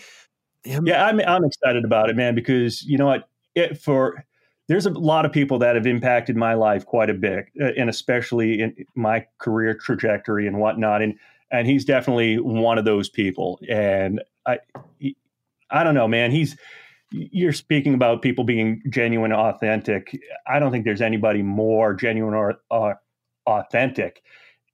[0.65, 3.28] Yeah, I'm I'm excited about it, man, because you know what?
[3.56, 4.23] It, for
[4.67, 7.89] there's a lot of people that have impacted my life quite a bit, uh, and
[7.89, 11.02] especially in my career trajectory and whatnot.
[11.02, 11.15] And
[11.52, 13.60] and he's definitely one of those people.
[13.69, 14.60] And I,
[15.69, 16.32] I don't know, man.
[16.32, 16.58] He's
[17.12, 20.19] you're speaking about people being genuine, authentic.
[20.47, 22.93] I don't think there's anybody more genuine or uh,
[23.45, 24.23] authentic.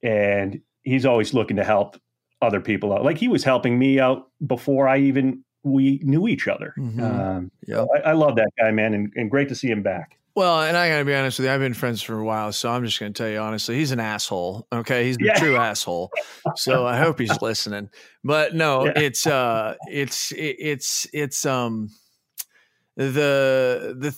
[0.03, 1.97] And he's always looking to help
[2.41, 3.03] other people out.
[3.03, 6.73] Like he was helping me out before I even we knew each other.
[6.77, 7.03] Mm-hmm.
[7.03, 10.17] Um, yeah, I, I, love that guy, man, and, and great to see him back.
[10.35, 12.53] Well, and I got to be honest with you, I've been friends for a while,
[12.53, 14.67] so I'm just going to tell you honestly, he's an asshole.
[14.71, 15.33] Okay, he's a yeah.
[15.33, 16.11] true asshole.
[16.55, 17.89] So I hope he's listening.
[18.23, 18.93] But no, yeah.
[18.95, 21.89] it's uh, it's it's it's um
[22.95, 24.15] the the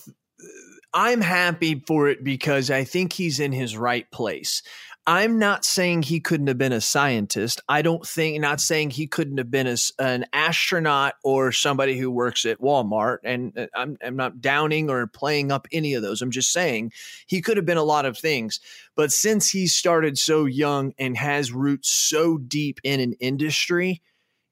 [0.93, 4.61] I'm happy for it because I think he's in his right place.
[5.07, 7.59] I'm not saying he couldn't have been a scientist.
[7.67, 12.11] I don't think, not saying he couldn't have been a, an astronaut or somebody who
[12.11, 13.17] works at Walmart.
[13.23, 16.21] And uh, I'm, I'm not downing or playing up any of those.
[16.21, 16.91] I'm just saying
[17.25, 18.59] he could have been a lot of things.
[18.95, 24.03] But since he started so young and has roots so deep in an industry,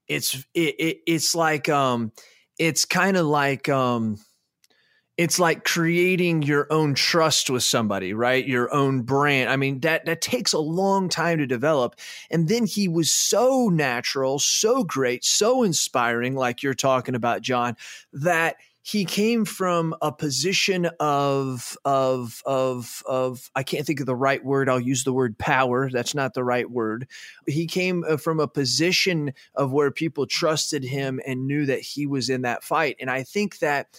[0.08, 2.10] it's it, it it's like um
[2.58, 4.18] it's kind of like um
[5.20, 8.46] it's like creating your own trust with somebody, right?
[8.46, 9.50] Your own brand.
[9.50, 11.96] I mean, that that takes a long time to develop.
[12.30, 17.76] And then he was so natural, so great, so inspiring, like you're talking about, John,
[18.14, 24.16] that he came from a position of of of of I can't think of the
[24.16, 24.70] right word.
[24.70, 25.90] I'll use the word power.
[25.90, 27.06] That's not the right word.
[27.46, 32.06] He came uh, from a position of where people trusted him and knew that he
[32.06, 32.96] was in that fight.
[33.00, 33.98] And I think that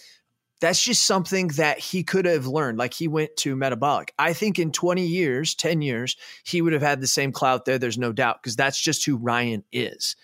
[0.62, 2.78] that's just something that he could have learned.
[2.78, 4.14] Like he went to metabolic.
[4.16, 7.78] I think in 20 years, 10 years, he would have had the same clout there.
[7.78, 10.14] There's no doubt because that's just who Ryan is.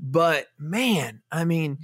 [0.00, 1.76] But man, I mean,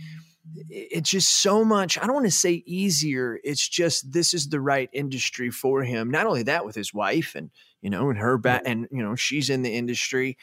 [0.71, 1.99] it's just so much.
[1.99, 3.39] I don't want to say easier.
[3.45, 6.11] It's just this is the right industry for him.
[6.11, 7.51] Not only that, with his wife and
[7.83, 10.39] you know, and her back, and you know, she's in the industry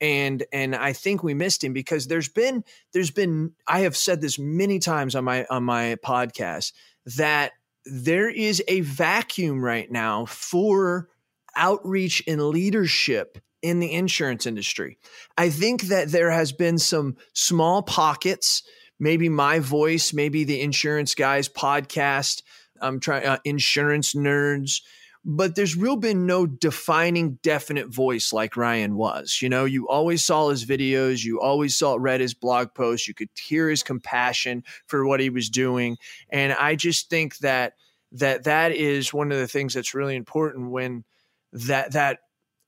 [0.00, 4.20] and and I think we missed him because there's been there's been I have said
[4.20, 6.72] this many times on my on my podcast
[7.16, 7.52] that
[7.84, 11.08] there is a vacuum right now for
[11.56, 14.98] outreach and leadership in the insurance industry.
[15.36, 18.62] I think that there has been some small pockets,
[18.98, 22.42] maybe my voice, maybe the insurance guys podcast
[22.80, 24.82] I'm trying uh, insurance nerds
[25.24, 29.40] but there's real been no defining definite voice like Ryan was.
[29.42, 33.14] You know, you always saw his videos, you always saw read his blog posts, you
[33.14, 35.98] could hear his compassion for what he was doing,
[36.30, 37.74] and I just think that
[38.12, 41.04] that that is one of the things that's really important when
[41.52, 42.20] that that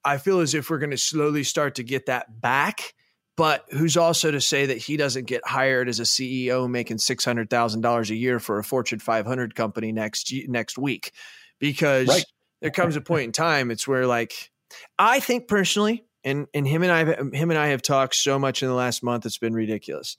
[0.04, 2.94] I feel as if we're going to slowly start to get that back.
[3.34, 7.24] But who's also to say that he doesn't get hired as a CEO making six
[7.24, 11.12] hundred thousand dollars a year for a Fortune 500 company next next week?
[11.58, 12.24] Because right
[12.62, 14.50] there comes a point in time it's where like
[14.98, 17.04] I think personally, and and him and I
[17.36, 20.16] him and I have talked so much in the last month it's been ridiculous.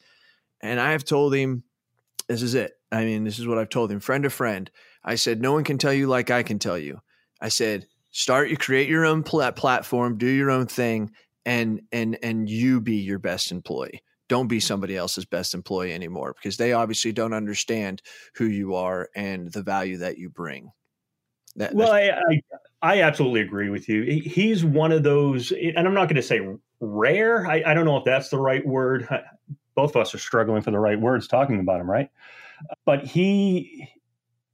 [0.62, 1.64] And I have told him
[2.28, 2.74] this is it.
[2.92, 4.70] I mean, this is what I've told him, friend to friend.
[5.04, 7.02] I said, no one can tell you like I can tell you.
[7.42, 11.12] I said, start you create your own pl- platform, do your own thing,
[11.46, 14.04] and and and you be your best employee.
[14.30, 18.02] Don't be somebody else's best employee anymore because they obviously don't understand
[18.36, 20.72] who you are and the value that you bring.
[21.56, 22.42] That, well, I, I,
[22.82, 24.04] I absolutely agree with you.
[24.04, 26.42] He's one of those, and I'm not going to say
[26.80, 27.48] rare.
[27.48, 29.08] I, I don't know if that's the right word.
[29.76, 32.10] Both of us are struggling for the right words talking about him, right?
[32.86, 33.90] But he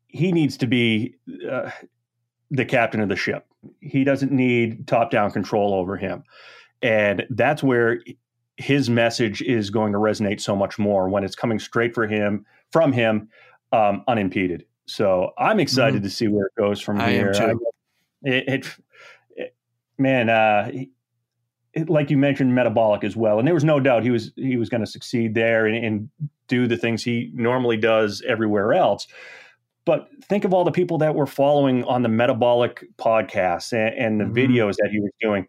[0.07, 1.15] he needs to be
[1.49, 1.69] uh,
[2.49, 3.45] the captain of the ship.
[3.79, 6.23] He doesn't need top down control over him,
[6.81, 8.01] and that's where
[8.57, 12.45] his message is going to resonate so much more when it's coming straight for him
[12.71, 13.29] from him,
[13.71, 14.65] um, unimpeded.
[14.89, 16.03] So I'm excited mm-hmm.
[16.03, 17.31] to see where it goes from I here.
[17.35, 17.51] I,
[18.23, 18.67] it, it,
[19.35, 19.55] it,
[19.97, 20.71] man, uh,
[21.73, 24.57] it, like you mentioned, metabolic as well, and there was no doubt he was he
[24.57, 26.09] was going to succeed there and, and
[26.47, 29.07] do the things he normally does everywhere else.
[29.85, 34.19] But think of all the people that were following on the metabolic podcasts and, and
[34.19, 34.53] the mm-hmm.
[34.53, 35.47] videos that he was doing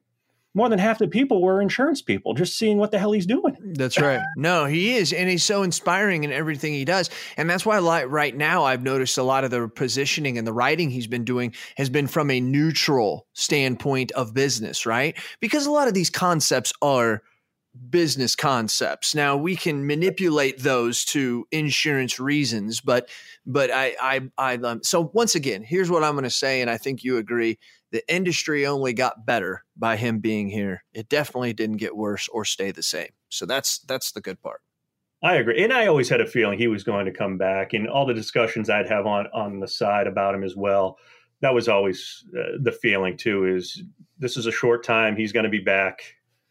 [0.54, 3.56] more than half the people were insurance people just seeing what the hell he's doing.
[3.76, 4.20] That's right.
[4.36, 7.10] No he is and he's so inspiring in everything he does.
[7.36, 10.52] And that's why like right now i've noticed a lot of the positioning and the
[10.52, 15.16] writing he's been doing has been from a neutral standpoint of business right?
[15.40, 17.22] Because a lot of these concepts are
[17.88, 23.08] business concepts now we can manipulate those to insurance reasons but
[23.46, 26.68] but i i i um, so once again here's what i'm going to say and
[26.68, 27.58] i think you agree
[27.92, 30.84] the industry only got better by him being here.
[30.92, 33.10] It definitely didn't get worse or stay the same.
[33.28, 34.60] So that's that's the good part.
[35.22, 37.74] I agree, and I always had a feeling he was going to come back.
[37.74, 40.98] And all the discussions I'd have on on the side about him as well,
[41.40, 43.44] that was always uh, the feeling too.
[43.46, 43.82] Is
[44.18, 45.16] this is a short time?
[45.16, 46.02] He's going to be back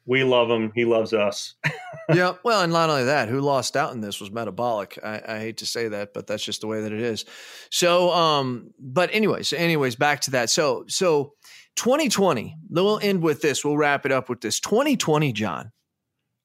[0.06, 0.72] we love him.
[0.74, 1.56] He loves us.
[2.14, 2.34] yeah.
[2.44, 4.98] Well, and not only that, who lost out in this was metabolic.
[5.04, 7.26] I, I, hate to say that, but that's just the way that it is.
[7.70, 10.50] So, um, but anyways, anyways, back to that.
[10.50, 11.34] So, so
[11.76, 13.64] 2020, we'll end with this.
[13.64, 14.60] We'll wrap it up with this.
[14.60, 15.72] 2020, John.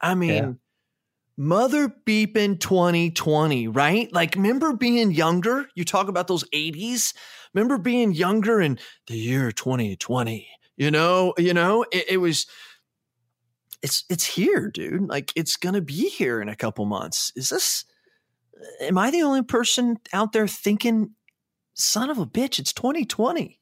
[0.01, 0.53] I mean, yeah.
[1.37, 4.12] mother beeping 2020, right?
[4.12, 5.69] Like, remember being younger?
[5.75, 7.14] You talk about those 80s.
[7.55, 10.47] Remember being younger in the year 2020.
[10.77, 12.47] You know, you know, it, it was
[13.85, 15.09] it's it's here, dude.
[15.09, 17.33] Like it's gonna be here in a couple months.
[17.37, 17.85] Is this?
[18.81, 21.11] Am I the only person out there thinking,
[21.75, 23.59] "Son of a bitch, it's 2020"?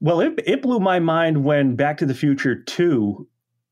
[0.00, 3.26] Well, it it blew my mind when Back to the Future Two,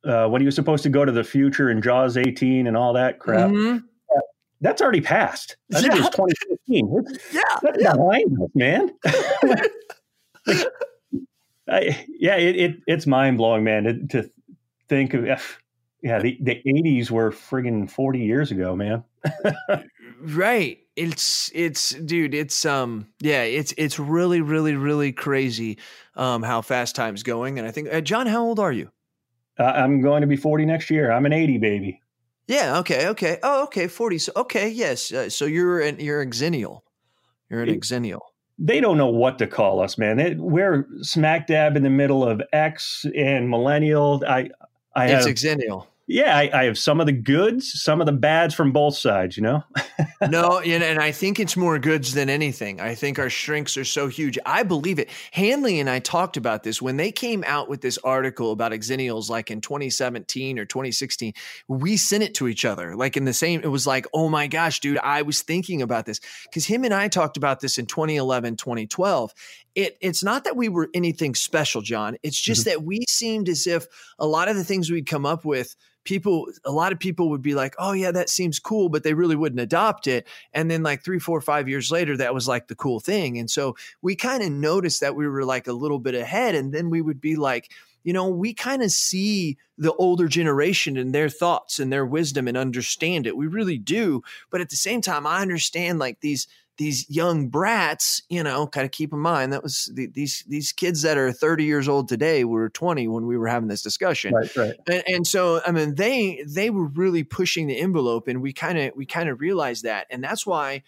[0.05, 2.93] uh, when he was supposed to go to the future and Jaws 18 and all
[2.95, 3.51] that crap.
[3.51, 3.77] Mm-hmm.
[3.77, 4.21] Uh,
[4.61, 5.57] that's already passed.
[5.73, 5.99] I think yeah.
[5.99, 7.05] it was 2015.
[7.07, 7.95] It's, yeah, that's yeah.
[7.95, 8.91] behind us, man.
[11.69, 14.31] I, yeah, it, it, it's mind blowing, man, to, to
[14.89, 15.25] think of
[16.07, 19.03] yeah, the, the 80s were friggin' 40 years ago, man.
[20.21, 20.79] right.
[20.95, 25.79] It's it's dude, it's um yeah, it's it's really really really crazy
[26.15, 28.91] um how fast time's going and I think uh, John, how old are you?
[29.59, 31.11] Uh, I'm going to be 40 next year.
[31.11, 32.01] I'm an 80 baby.
[32.47, 33.39] Yeah, okay, okay.
[33.43, 34.19] Oh, okay, 40.
[34.19, 35.13] So okay, yes.
[35.13, 36.83] Uh, so you're an you're a xennial.
[37.51, 38.21] You're an exennial
[38.59, 40.17] they don't know what to call us, man.
[40.17, 44.25] They, we're smack dab in the middle of X and millennial.
[44.27, 44.49] I,
[44.95, 48.13] I it's have, exennial yeah, I, I, have some of the goods, some of the
[48.13, 49.65] bads from both sides, you know?
[50.31, 52.81] no, and I think it's more goods than anything.
[52.81, 54.39] I think our shrinks are so huge.
[54.47, 55.11] I believe it.
[55.33, 59.29] Hanley and I talked about this when they came out with this article about exennials,
[59.29, 61.33] like in 2017 or 2016.
[61.67, 64.47] We sent it to each other, like in the same, it was like, oh my
[64.47, 66.21] gosh, dude, I was thinking about this.
[66.45, 69.33] Because him and I talked about this in 2011, 2012
[69.77, 72.17] it it's not that we were anything special, John.
[72.23, 72.71] It's just mm-hmm.
[72.71, 73.87] that we seemed as if
[74.19, 75.77] a lot of the things we'd come up with,
[76.07, 79.13] people, a lot of people would be like, "Oh yeah, that seems cool," but they
[79.13, 80.27] really wouldn't adopt it.
[80.55, 83.39] And then like three, four, five years later, that was like the cool thing.
[83.39, 86.73] And so we kind of noticed that we were like a little bit ahead, and
[86.73, 87.71] then we would be like
[88.07, 92.47] you know, we kind of see the older generation and their thoughts and their wisdom
[92.47, 93.37] and understand it.
[93.37, 94.23] We really do.
[94.49, 96.47] But at the same time, I understand like these
[96.79, 100.73] these young brats, you know, kind of keep in mind that was the, these these
[100.73, 104.35] kids that are 30 years old today were 20 when we were having this discussion.
[104.35, 104.75] Right, right.
[104.89, 108.79] And, and so I mean they they were really pushing the envelope and we kind
[108.79, 110.07] of we kind of realized that.
[110.11, 110.83] And that's why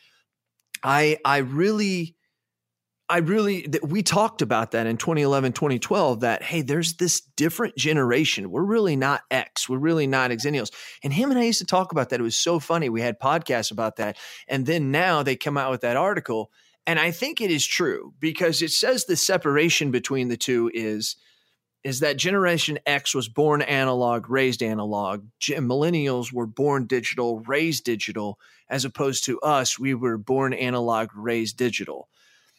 [0.82, 2.16] I I really
[3.10, 7.74] I really, that we talked about that in 2011, 2012, that, hey, there's this different
[7.74, 8.50] generation.
[8.50, 9.66] We're really not X.
[9.66, 10.70] We're really not Xennials.
[11.02, 12.20] And him and I used to talk about that.
[12.20, 12.90] It was so funny.
[12.90, 14.18] We had podcasts about that.
[14.46, 16.50] And then now they come out with that article.
[16.86, 21.16] And I think it is true because it says the separation between the two is,
[21.84, 25.24] is that Generation X was born analog, raised analog.
[25.40, 28.38] Millennials were born digital, raised digital,
[28.68, 32.08] as opposed to us, we were born analog, raised digital.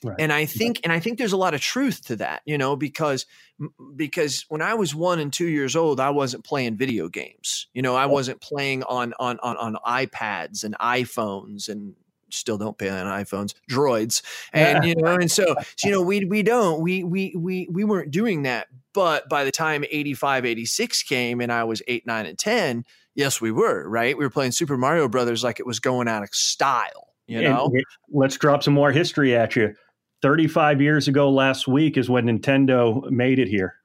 [0.03, 0.15] Right.
[0.19, 2.75] And I think, and I think there's a lot of truth to that, you know,
[2.75, 3.25] because
[3.95, 7.67] because when I was one and two years old, I wasn't playing video games.
[7.73, 11.95] You know, I wasn't playing on on on, on iPads and iPhones and
[12.29, 14.21] still don't play on iPhones, droids,
[14.53, 18.11] and you know, and so, you know, we we don't we we we we weren't
[18.11, 18.67] doing that.
[18.93, 22.85] But by the time 85, 86 came, and I was eight, nine, and ten,
[23.15, 24.17] yes, we were right.
[24.17, 27.07] We were playing Super Mario Brothers like it was going out of style.
[27.27, 29.75] You know, and let's drop some more history at you
[30.21, 33.75] 35 years ago last week is when Nintendo made it here.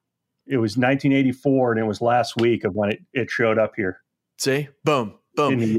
[0.46, 4.00] It was 1984, and it was last week of when it, it showed up here.
[4.38, 5.78] See, boom, boom.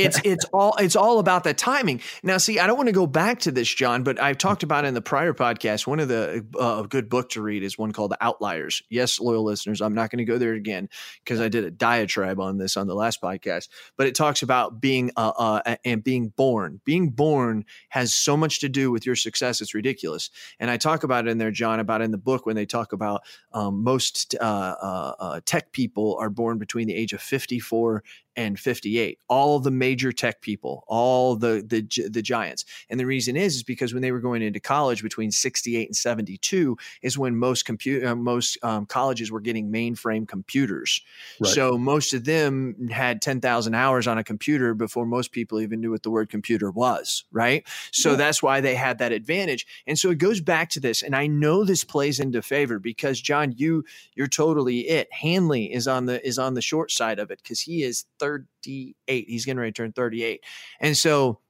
[0.00, 2.00] It, it's it's all it's all about the timing.
[2.22, 4.84] Now, see, I don't want to go back to this, John, but I've talked about
[4.84, 5.86] in the prior podcast.
[5.86, 8.82] One of the uh, good book to read is one called The Outliers.
[8.88, 10.88] Yes, loyal listeners, I'm not going to go there again
[11.24, 13.68] because I did a diatribe on this on the last podcast.
[13.96, 15.32] But it talks about being uh,
[15.64, 16.80] uh, and being born.
[16.84, 19.60] Being born has so much to do with your success.
[19.60, 20.30] It's ridiculous.
[20.58, 22.92] And I talk about it in there, John, about in the book when they talk
[22.92, 23.22] about
[23.52, 24.44] um, most uh,
[24.80, 28.02] uh, uh, tech people are born between the age of 54
[28.36, 29.18] and 58.
[29.28, 32.64] All the major tech people, all the the the giants.
[32.88, 35.96] And the reason is is because when they were going into college between 68 and
[35.96, 41.00] 72 is when most compute uh, most um, colleges were getting mainframe computers.
[41.40, 41.52] Right.
[41.52, 45.90] So most of them had 10,000 hours on a computer before most people even knew
[45.90, 47.66] what the word computer was, right?
[47.92, 48.16] So yeah.
[48.16, 49.66] that's why they had that advantage.
[49.86, 53.20] And so it goes back to this and I know this plays into favor because
[53.20, 55.12] John you you're totally it.
[55.12, 59.24] Hanley is on the is on the short side of it cuz he is 38.
[59.28, 60.44] He's getting ready to turn 38.
[60.80, 61.40] And so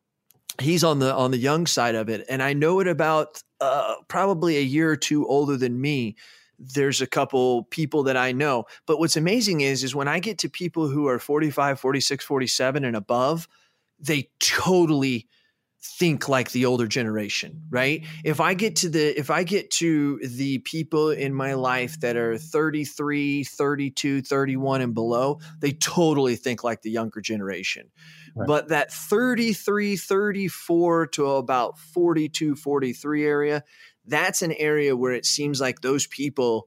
[0.61, 2.25] he's on the on the young side of it.
[2.29, 6.17] And I know it about uh, probably a year or two older than me.
[6.59, 8.65] There's a couple people that I know.
[8.87, 12.85] But what's amazing is is when I get to people who are 45, 46, 47
[12.85, 13.49] and above,
[13.99, 15.27] they totally
[15.83, 20.19] think like the older generation right if i get to the if i get to
[20.19, 26.63] the people in my life that are 33 32 31 and below they totally think
[26.63, 27.91] like the younger generation
[28.37, 28.47] right.
[28.47, 33.65] but that 33 34 to about 42 43 area
[34.05, 36.67] that's an area where it seems like those people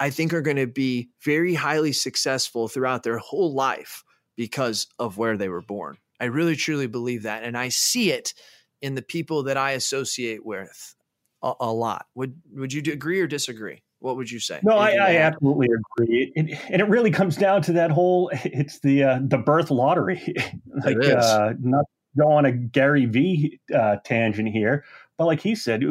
[0.00, 4.04] i think are going to be very highly successful throughout their whole life
[4.36, 7.42] because of where they were born I really truly believe that.
[7.42, 8.32] And I see it
[8.84, 10.94] in the people that I associate with
[11.42, 12.06] a, a lot.
[12.14, 13.82] Would would you agree or disagree?
[14.00, 14.60] What would you say?
[14.62, 16.30] No, I, I, absolutely agree.
[16.36, 20.34] It, and it really comes down to that whole it's the uh, the birth lottery.
[20.84, 21.86] like uh, not
[22.18, 24.84] go on a Gary V uh, tangent here,
[25.16, 25.82] but like he said,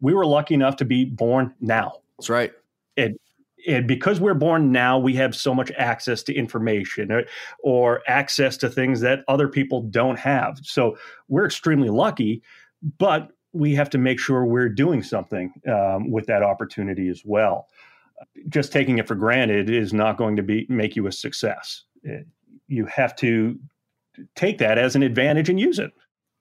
[0.00, 2.00] we were lucky enough to be born now.
[2.18, 2.52] That's right.
[2.96, 3.20] It
[3.68, 7.24] and because we're born now, we have so much access to information or,
[7.62, 10.58] or, access to things that other people don't have.
[10.62, 10.96] So
[11.28, 12.42] we're extremely lucky,
[12.98, 17.68] but we have to make sure we're doing something um, with that opportunity as well.
[18.48, 21.84] Just taking it for granted is not going to be make you a success.
[22.66, 23.58] You have to
[24.34, 25.92] take that as an advantage and use it.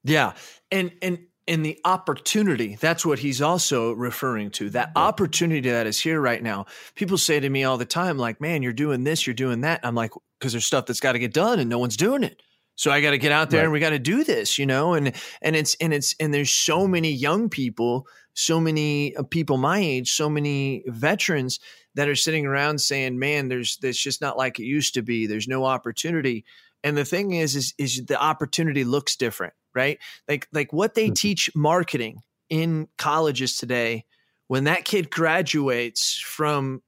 [0.04, 0.34] Yeah,
[0.72, 6.00] and and and the opportunity that's what he's also referring to that opportunity that is
[6.00, 6.66] here right now.
[6.96, 9.80] People say to me all the time like man you're doing this you're doing that.
[9.84, 12.42] I'm like because there's stuff that's got to get done and no one's doing it.
[12.76, 13.64] So i got to get out there right.
[13.66, 14.94] and we got to do this you know?
[14.94, 19.58] And and it's and it's and there's so many young people so many uh, people
[19.58, 21.60] my age so many veterans
[21.96, 25.26] that are sitting around saying man there's there's just not like it used to be.
[25.26, 26.46] There's no opportunity.
[26.84, 30.00] And the thing is is is the opportunity looks different right?
[30.28, 31.14] Like like what they mm-hmm.
[31.14, 34.04] teach marketing in colleges today
[34.48, 36.82] when that kid graduates from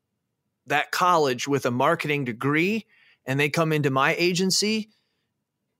[0.65, 2.85] that college with a marketing degree
[3.25, 4.89] and they come into my agency,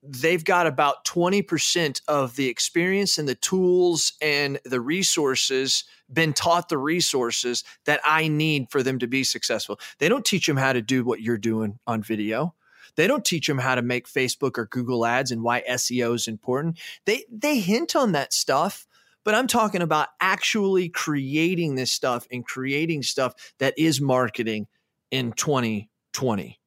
[0.02, 6.68] they've got about 20% of the experience and the tools and the resources been taught
[6.68, 9.78] the resources that I need for them to be successful.
[9.98, 12.54] They don't teach them how to do what you're doing on video.
[13.00, 16.28] They don't teach them how to make Facebook or Google ads and why SEO is
[16.28, 16.78] important.
[17.06, 18.86] They they hint on that stuff,
[19.24, 24.66] but I'm talking about actually creating this stuff and creating stuff that is marketing
[25.10, 26.60] in 2020.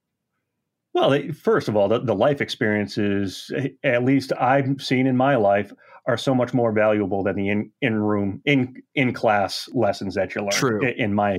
[0.96, 3.52] Well, first of all, the, the life experiences,
[3.84, 5.72] at least I've seen in my life,
[6.08, 10.34] are so much more valuable than the in in room in in class lessons that
[10.34, 10.52] you learn.
[10.52, 10.82] True.
[10.98, 11.38] In my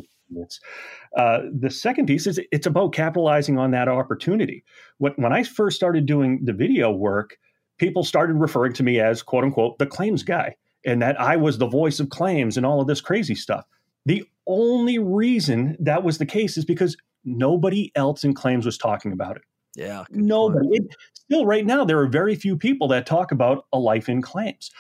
[1.17, 4.65] uh, the second piece is it's about capitalizing on that opportunity.
[4.99, 7.37] When when I first started doing the video work,
[7.79, 11.59] people started referring to me as quote unquote the claims guy, and that I was
[11.59, 13.65] the voice of claims and all of this crazy stuff.
[14.07, 19.13] The only reason that was the case is because nobody else in claims was talking
[19.13, 19.43] about it.
[19.77, 20.05] Yeah.
[20.11, 20.69] Nobody.
[20.73, 24.23] It, still, right now, there are very few people that talk about a life in
[24.23, 24.71] claims.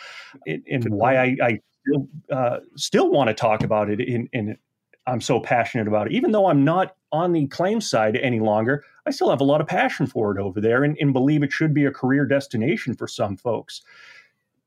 [0.44, 4.56] It, and why I, I still, uh, still want to talk about it in, in
[5.06, 6.12] I'm so passionate about it.
[6.12, 9.60] Even though I'm not on the claims side any longer, I still have a lot
[9.60, 12.94] of passion for it over there and, and believe it should be a career destination
[12.94, 13.82] for some folks.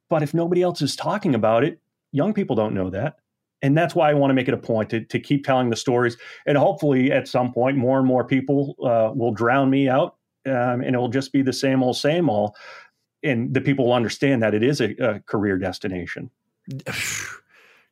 [0.10, 1.80] But if nobody else is talking about it,
[2.12, 3.18] young people don't know that
[3.62, 5.76] and that's why I want to make it a point to, to keep telling the
[5.76, 6.18] stories.
[6.46, 10.16] And hopefully, at some point, more and more people uh, will drown me out,
[10.46, 12.56] um, and it will just be the same old, same old.
[13.24, 16.30] And the people will understand that it is a, a career destination.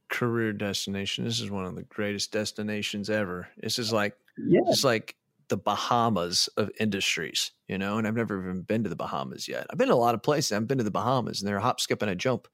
[0.10, 1.26] Career destination.
[1.26, 3.48] This is one of the greatest destinations ever.
[3.58, 4.62] This is like yeah.
[4.68, 5.16] it's like
[5.48, 7.98] the Bahamas of industries, you know.
[7.98, 9.68] And I've never even been to the Bahamas yet.
[9.70, 10.52] I've been to a lot of places.
[10.52, 12.48] I've been to the Bahamas, and they're a hop, skip, and a jump.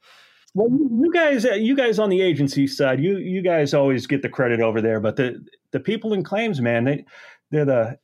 [0.54, 4.22] Well, you guys, uh, you guys on the agency side, you you guys always get
[4.22, 5.00] the credit over there.
[5.00, 7.06] But the the people in claims, man, they
[7.52, 8.00] they're the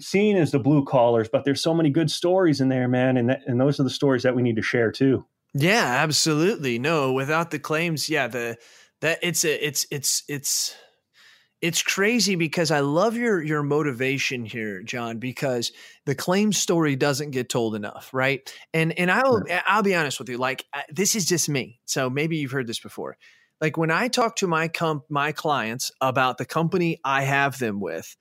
[0.00, 3.28] seen as the blue collars, but there's so many good stories in there, man, and
[3.30, 5.24] that, and those are the stories that we need to share too.
[5.54, 6.78] Yeah, absolutely.
[6.78, 8.58] No, without the claims, yeah, the
[9.00, 10.74] that it's a it's it's it's
[11.60, 15.72] it's crazy because I love your your motivation here, John, because
[16.06, 18.52] the claim story doesn't get told enough, right?
[18.72, 21.80] And and I'll I'll be honest with you, like this is just me.
[21.84, 23.16] So maybe you've heard this before.
[23.60, 27.80] Like when I talk to my comp my clients about the company I have them
[27.80, 28.16] with,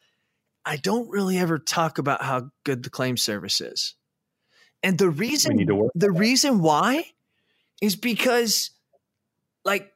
[0.65, 3.93] I don't really ever talk about how good the claim service is.
[4.81, 5.57] And the reason
[5.93, 7.05] the reason why
[7.81, 8.71] is because
[9.63, 9.91] like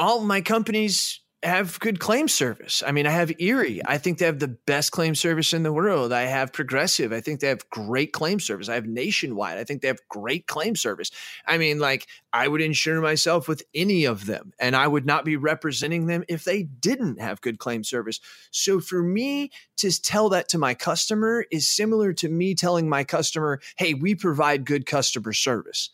[0.00, 2.82] all my companies have good claim service.
[2.86, 3.82] I mean, I have Erie.
[3.86, 6.10] I think they have the best claim service in the world.
[6.10, 7.12] I have Progressive.
[7.12, 8.70] I think they have great claim service.
[8.70, 9.58] I have Nationwide.
[9.58, 11.10] I think they have great claim service.
[11.46, 15.26] I mean, like, I would insure myself with any of them, and I would not
[15.26, 18.20] be representing them if they didn't have good claim service.
[18.50, 23.04] So for me to tell that to my customer is similar to me telling my
[23.04, 25.90] customer, hey, we provide good customer service.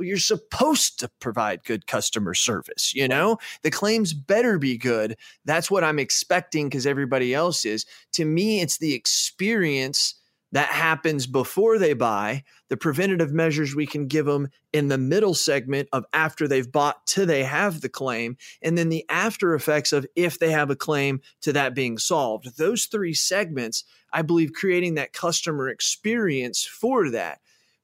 [0.00, 2.94] Well, you're supposed to provide good customer service.
[2.94, 5.18] You know, the claims better be good.
[5.44, 7.84] That's what I'm expecting because everybody else is.
[8.12, 10.14] To me, it's the experience
[10.52, 15.34] that happens before they buy, the preventative measures we can give them in the middle
[15.34, 19.92] segment of after they've bought to they have the claim, and then the after effects
[19.92, 22.56] of if they have a claim to that being solved.
[22.56, 23.84] Those three segments,
[24.14, 27.40] I believe, creating that customer experience for that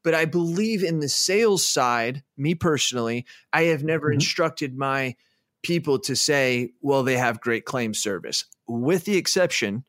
[0.07, 4.15] but I believe in the sales side, me personally, I have never mm-hmm.
[4.15, 5.17] instructed my
[5.65, 9.85] people to say, well, they have great claim service, with the exception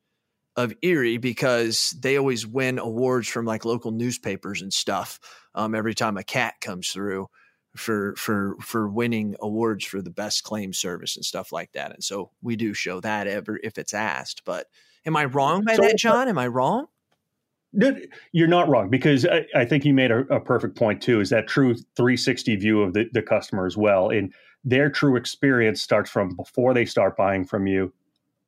[0.56, 5.20] of Erie, because they always win awards from like local newspapers and stuff
[5.54, 7.28] um, every time a cat comes through
[7.76, 11.92] for for for winning awards for the best claim service and stuff like that.
[11.92, 14.42] And so we do show that ever if it's asked.
[14.46, 14.66] But
[15.06, 16.28] am I wrong by so, that, John?
[16.28, 16.88] Am I wrong?
[18.32, 21.22] You're not wrong because I, I think you made a, a, perfect point too.
[21.22, 24.10] Is that true 360 view of the, the customer as well?
[24.10, 27.94] And their true experience starts from before they start buying from you,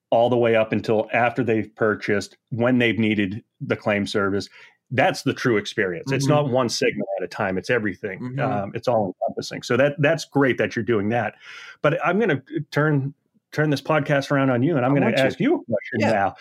[0.09, 4.49] all the way up until after they've purchased, when they've needed the claim service.
[4.91, 6.07] That's the true experience.
[6.07, 6.15] Mm-hmm.
[6.15, 7.59] It's not one segment at a time.
[7.59, 8.19] It's everything.
[8.19, 8.39] Mm-hmm.
[8.39, 9.61] Um, it's all encompassing.
[9.61, 11.35] So that that's great that you're doing that.
[11.83, 13.13] But I'm going to turn
[13.51, 16.11] turn this podcast around on you, and I'm going to ask you a question yeah.
[16.11, 16.35] now.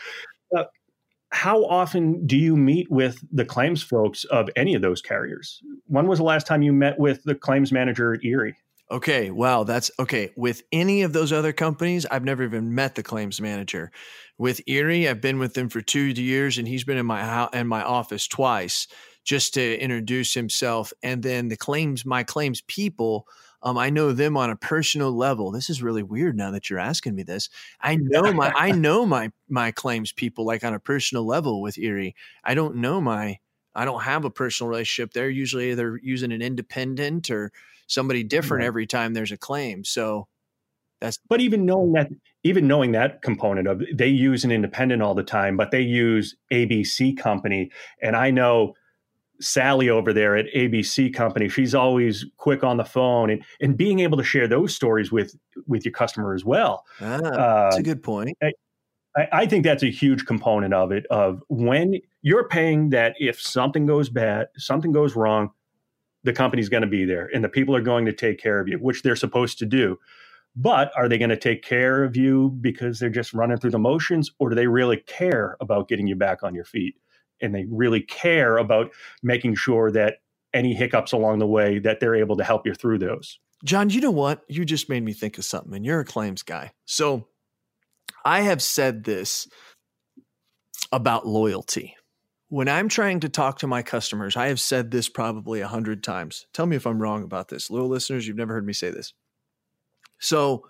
[0.57, 0.64] Uh,
[1.30, 5.60] how often do you meet with the claims folks of any of those carriers?
[5.86, 8.56] When was the last time you met with the claims manager at Erie?
[8.90, 10.30] Okay, wow, that's okay.
[10.34, 13.90] With any of those other companies, I've never even met the claims manager.
[14.38, 17.50] With Erie, I've been with them for two years, and he's been in my house
[17.52, 18.86] in my office twice
[19.24, 20.94] just to introduce himself.
[21.02, 23.26] And then the claims, my claims people,
[23.62, 25.50] um, I know them on a personal level.
[25.50, 27.48] This is really weird now that you're asking me this.
[27.80, 31.78] I know my I know my my claims people like on a personal level with
[31.78, 32.14] Erie.
[32.44, 33.38] I don't know my
[33.74, 35.12] I don't have a personal relationship.
[35.12, 37.52] They're usually either using an independent or
[37.86, 39.84] somebody different every time there's a claim.
[39.84, 40.28] So
[41.00, 42.09] that's but even knowing that
[42.44, 46.36] even knowing that component of they use an independent all the time, but they use
[46.52, 47.70] ABC company.
[48.02, 48.74] And I know
[49.41, 54.01] Sally over there at ABC Company, she's always quick on the phone and, and being
[54.01, 55.36] able to share those stories with
[55.66, 56.84] with your customer as well.
[57.01, 58.36] Ah, that's uh, a good point.
[58.43, 58.53] I,
[59.32, 61.07] I think that's a huge component of it.
[61.07, 65.51] Of when you're paying that, if something goes bad, something goes wrong,
[66.24, 68.68] the company's going to be there, and the people are going to take care of
[68.68, 69.99] you, which they're supposed to do.
[70.57, 73.78] But are they going to take care of you because they're just running through the
[73.78, 76.97] motions, or do they really care about getting you back on your feet?
[77.41, 78.91] And they really care about
[79.22, 80.18] making sure that
[80.55, 83.39] any hiccups along the way that they're able to help you through those.
[83.64, 84.43] John, you know what?
[84.49, 86.72] You just made me think of something, and you're a claims guy.
[86.84, 87.28] So
[88.24, 89.49] I have said this
[90.93, 91.97] about loyalty.
[92.51, 96.03] When I'm trying to talk to my customers, I have said this probably a hundred
[96.03, 96.47] times.
[96.55, 97.70] Tell me if I'm wrong about this.
[97.70, 99.12] Little listeners, you've never heard me say this.
[100.18, 100.66] So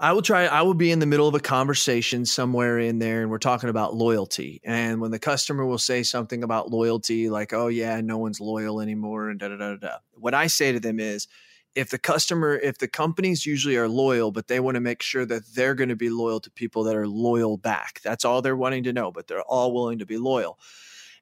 [0.00, 3.22] I will try, I will be in the middle of a conversation somewhere in there
[3.22, 4.60] and we're talking about loyalty.
[4.64, 8.80] And when the customer will say something about loyalty, like, oh, yeah, no one's loyal
[8.80, 11.28] anymore, and da da da da, what I say to them is,
[11.74, 15.24] if the customer, if the companies usually are loyal, but they want to make sure
[15.24, 18.00] that they're going to be loyal to people that are loyal back.
[18.02, 20.58] That's all they're wanting to know, but they're all willing to be loyal.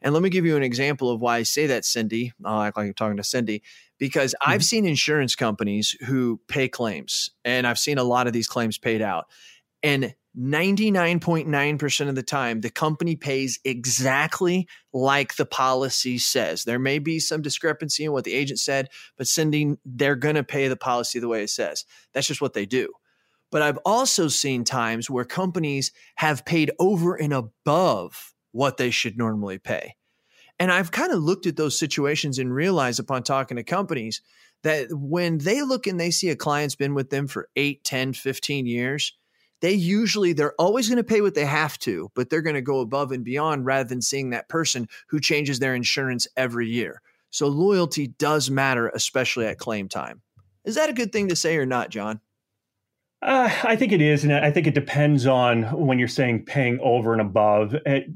[0.03, 2.33] And let me give you an example of why I say that, Cindy.
[2.45, 3.63] I'll act like I'm talking to Cindy
[3.99, 4.51] because mm-hmm.
[4.51, 8.79] I've seen insurance companies who pay claims, and I've seen a lot of these claims
[8.79, 9.27] paid out.
[9.83, 16.65] And 99.9% of the time, the company pays exactly like the policy says.
[16.65, 20.45] There may be some discrepancy in what the agent said, but Cindy, they're going to
[20.45, 21.85] pay the policy the way it says.
[22.13, 22.93] That's just what they do.
[23.51, 29.17] But I've also seen times where companies have paid over and above what they should
[29.17, 29.97] normally pay.
[30.59, 34.21] And I've kind of looked at those situations and realized upon talking to companies
[34.63, 38.13] that when they look and they see a client's been with them for 8, 10,
[38.13, 39.17] 15 years,
[39.61, 42.63] they usually they're always going to pay what they have to, but they're going to
[42.63, 47.03] go above and beyond rather than seeing that person who changes their insurance every year.
[47.31, 50.23] So loyalty does matter, especially at claim time.
[50.65, 52.21] Is that a good thing to say or not, John?
[53.23, 56.79] Uh, I think it is, and I think it depends on when you're saying paying
[56.81, 57.75] over and above.
[57.87, 58.11] It,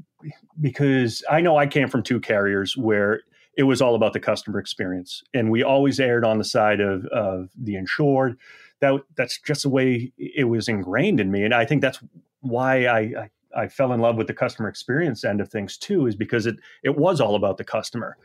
[0.59, 3.21] because I know I came from two carriers where
[3.57, 7.05] it was all about the customer experience, and we always erred on the side of
[7.07, 8.37] of the insured.
[8.81, 11.99] That that's just the way it was ingrained in me, and I think that's
[12.41, 16.07] why I, I I fell in love with the customer experience end of things too,
[16.07, 18.17] is because it it was all about the customer,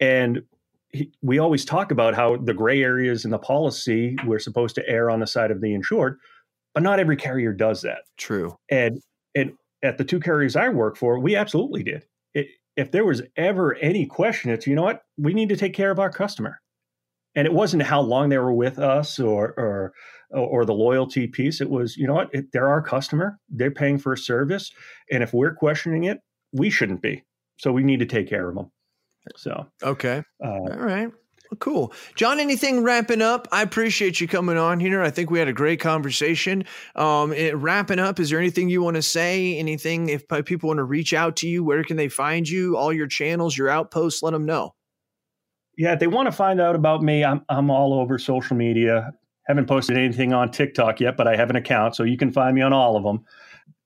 [0.00, 0.42] and
[0.90, 4.88] he, we always talk about how the gray areas in the policy we're supposed to
[4.88, 6.18] err on the side of the insured,
[6.72, 8.02] but not every carrier does that.
[8.16, 9.02] True, and
[9.34, 9.52] and
[9.82, 12.04] at the two carriers I work for, we absolutely did.
[12.34, 15.74] It, if there was ever any question, it's you know what we need to take
[15.74, 16.60] care of our customer,
[17.34, 19.92] and it wasn't how long they were with us or or
[20.30, 21.60] or the loyalty piece.
[21.60, 24.70] It was you know what it, they're our customer, they're paying for a service,
[25.10, 26.18] and if we're questioning it,
[26.52, 27.24] we shouldn't be.
[27.58, 28.70] So we need to take care of them.
[29.36, 31.10] So okay, uh, all right.
[31.50, 31.92] Well, cool.
[32.14, 33.48] John, anything wrapping up?
[33.50, 35.00] I appreciate you coming on here.
[35.00, 36.64] I think we had a great conversation.
[36.94, 39.56] Um, it, wrapping up, is there anything you want to say?
[39.56, 42.76] Anything, if people want to reach out to you, where can they find you?
[42.76, 44.74] All your channels, your outposts, let them know.
[45.78, 49.12] Yeah, if they want to find out about me, I'm, I'm all over social media.
[49.46, 52.54] Haven't posted anything on TikTok yet, but I have an account, so you can find
[52.54, 53.24] me on all of them.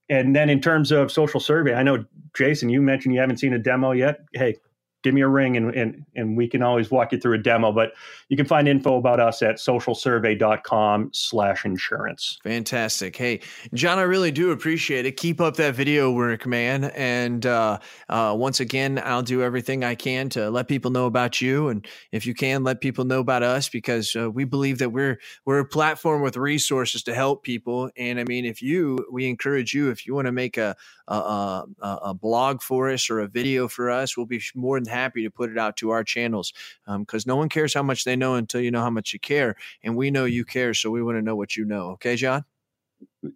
[0.09, 2.05] And then in terms of social survey, I know
[2.37, 4.21] Jason, you mentioned you haven't seen a demo yet.
[4.33, 4.57] Hey,
[5.03, 7.73] give me a ring and, and, and we can always walk you through a demo.
[7.73, 7.93] But
[8.29, 12.39] you can find info about us at socialsurvey.com slash insurance.
[12.43, 13.17] Fantastic.
[13.17, 13.41] Hey,
[13.75, 15.17] John, I really do appreciate it.
[15.17, 16.85] Keep up that video work, man.
[16.85, 17.79] And uh,
[18.09, 21.69] uh, once again, I'll do everything I can to let people know about you.
[21.69, 25.19] And if you can, let people know about us because uh, we believe that we're
[25.45, 27.91] we're a platform with resources to help people.
[27.97, 30.77] And I mean, if you, we encourage you, if you want to make a,
[31.15, 34.89] a, a, a blog for us or a video for us, we'll be more than
[34.89, 36.53] happy to put it out to our channels
[36.87, 39.19] because um, no one cares how much they know until you know how much you
[39.19, 39.57] care.
[39.83, 41.91] And we know you care, so we want to know what you know.
[41.93, 42.45] Okay, John?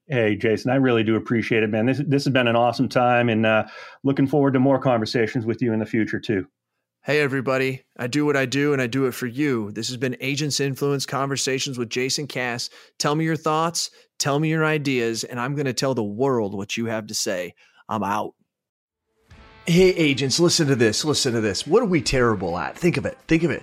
[0.08, 1.86] Hey, Jason, I really do appreciate it, man.
[1.86, 3.66] This, this has been an awesome time and uh,
[4.04, 6.46] looking forward to more conversations with you in the future, too.
[7.06, 7.84] Hey, everybody.
[7.96, 9.70] I do what I do and I do it for you.
[9.70, 12.68] This has been Agents Influence Conversations with Jason Cass.
[12.98, 16.52] Tell me your thoughts, tell me your ideas, and I'm going to tell the world
[16.52, 17.54] what you have to say.
[17.88, 18.34] I'm out.
[19.66, 21.04] Hey, agents, listen to this.
[21.04, 21.64] Listen to this.
[21.64, 22.76] What are we terrible at?
[22.76, 23.16] Think of it.
[23.28, 23.62] Think of it.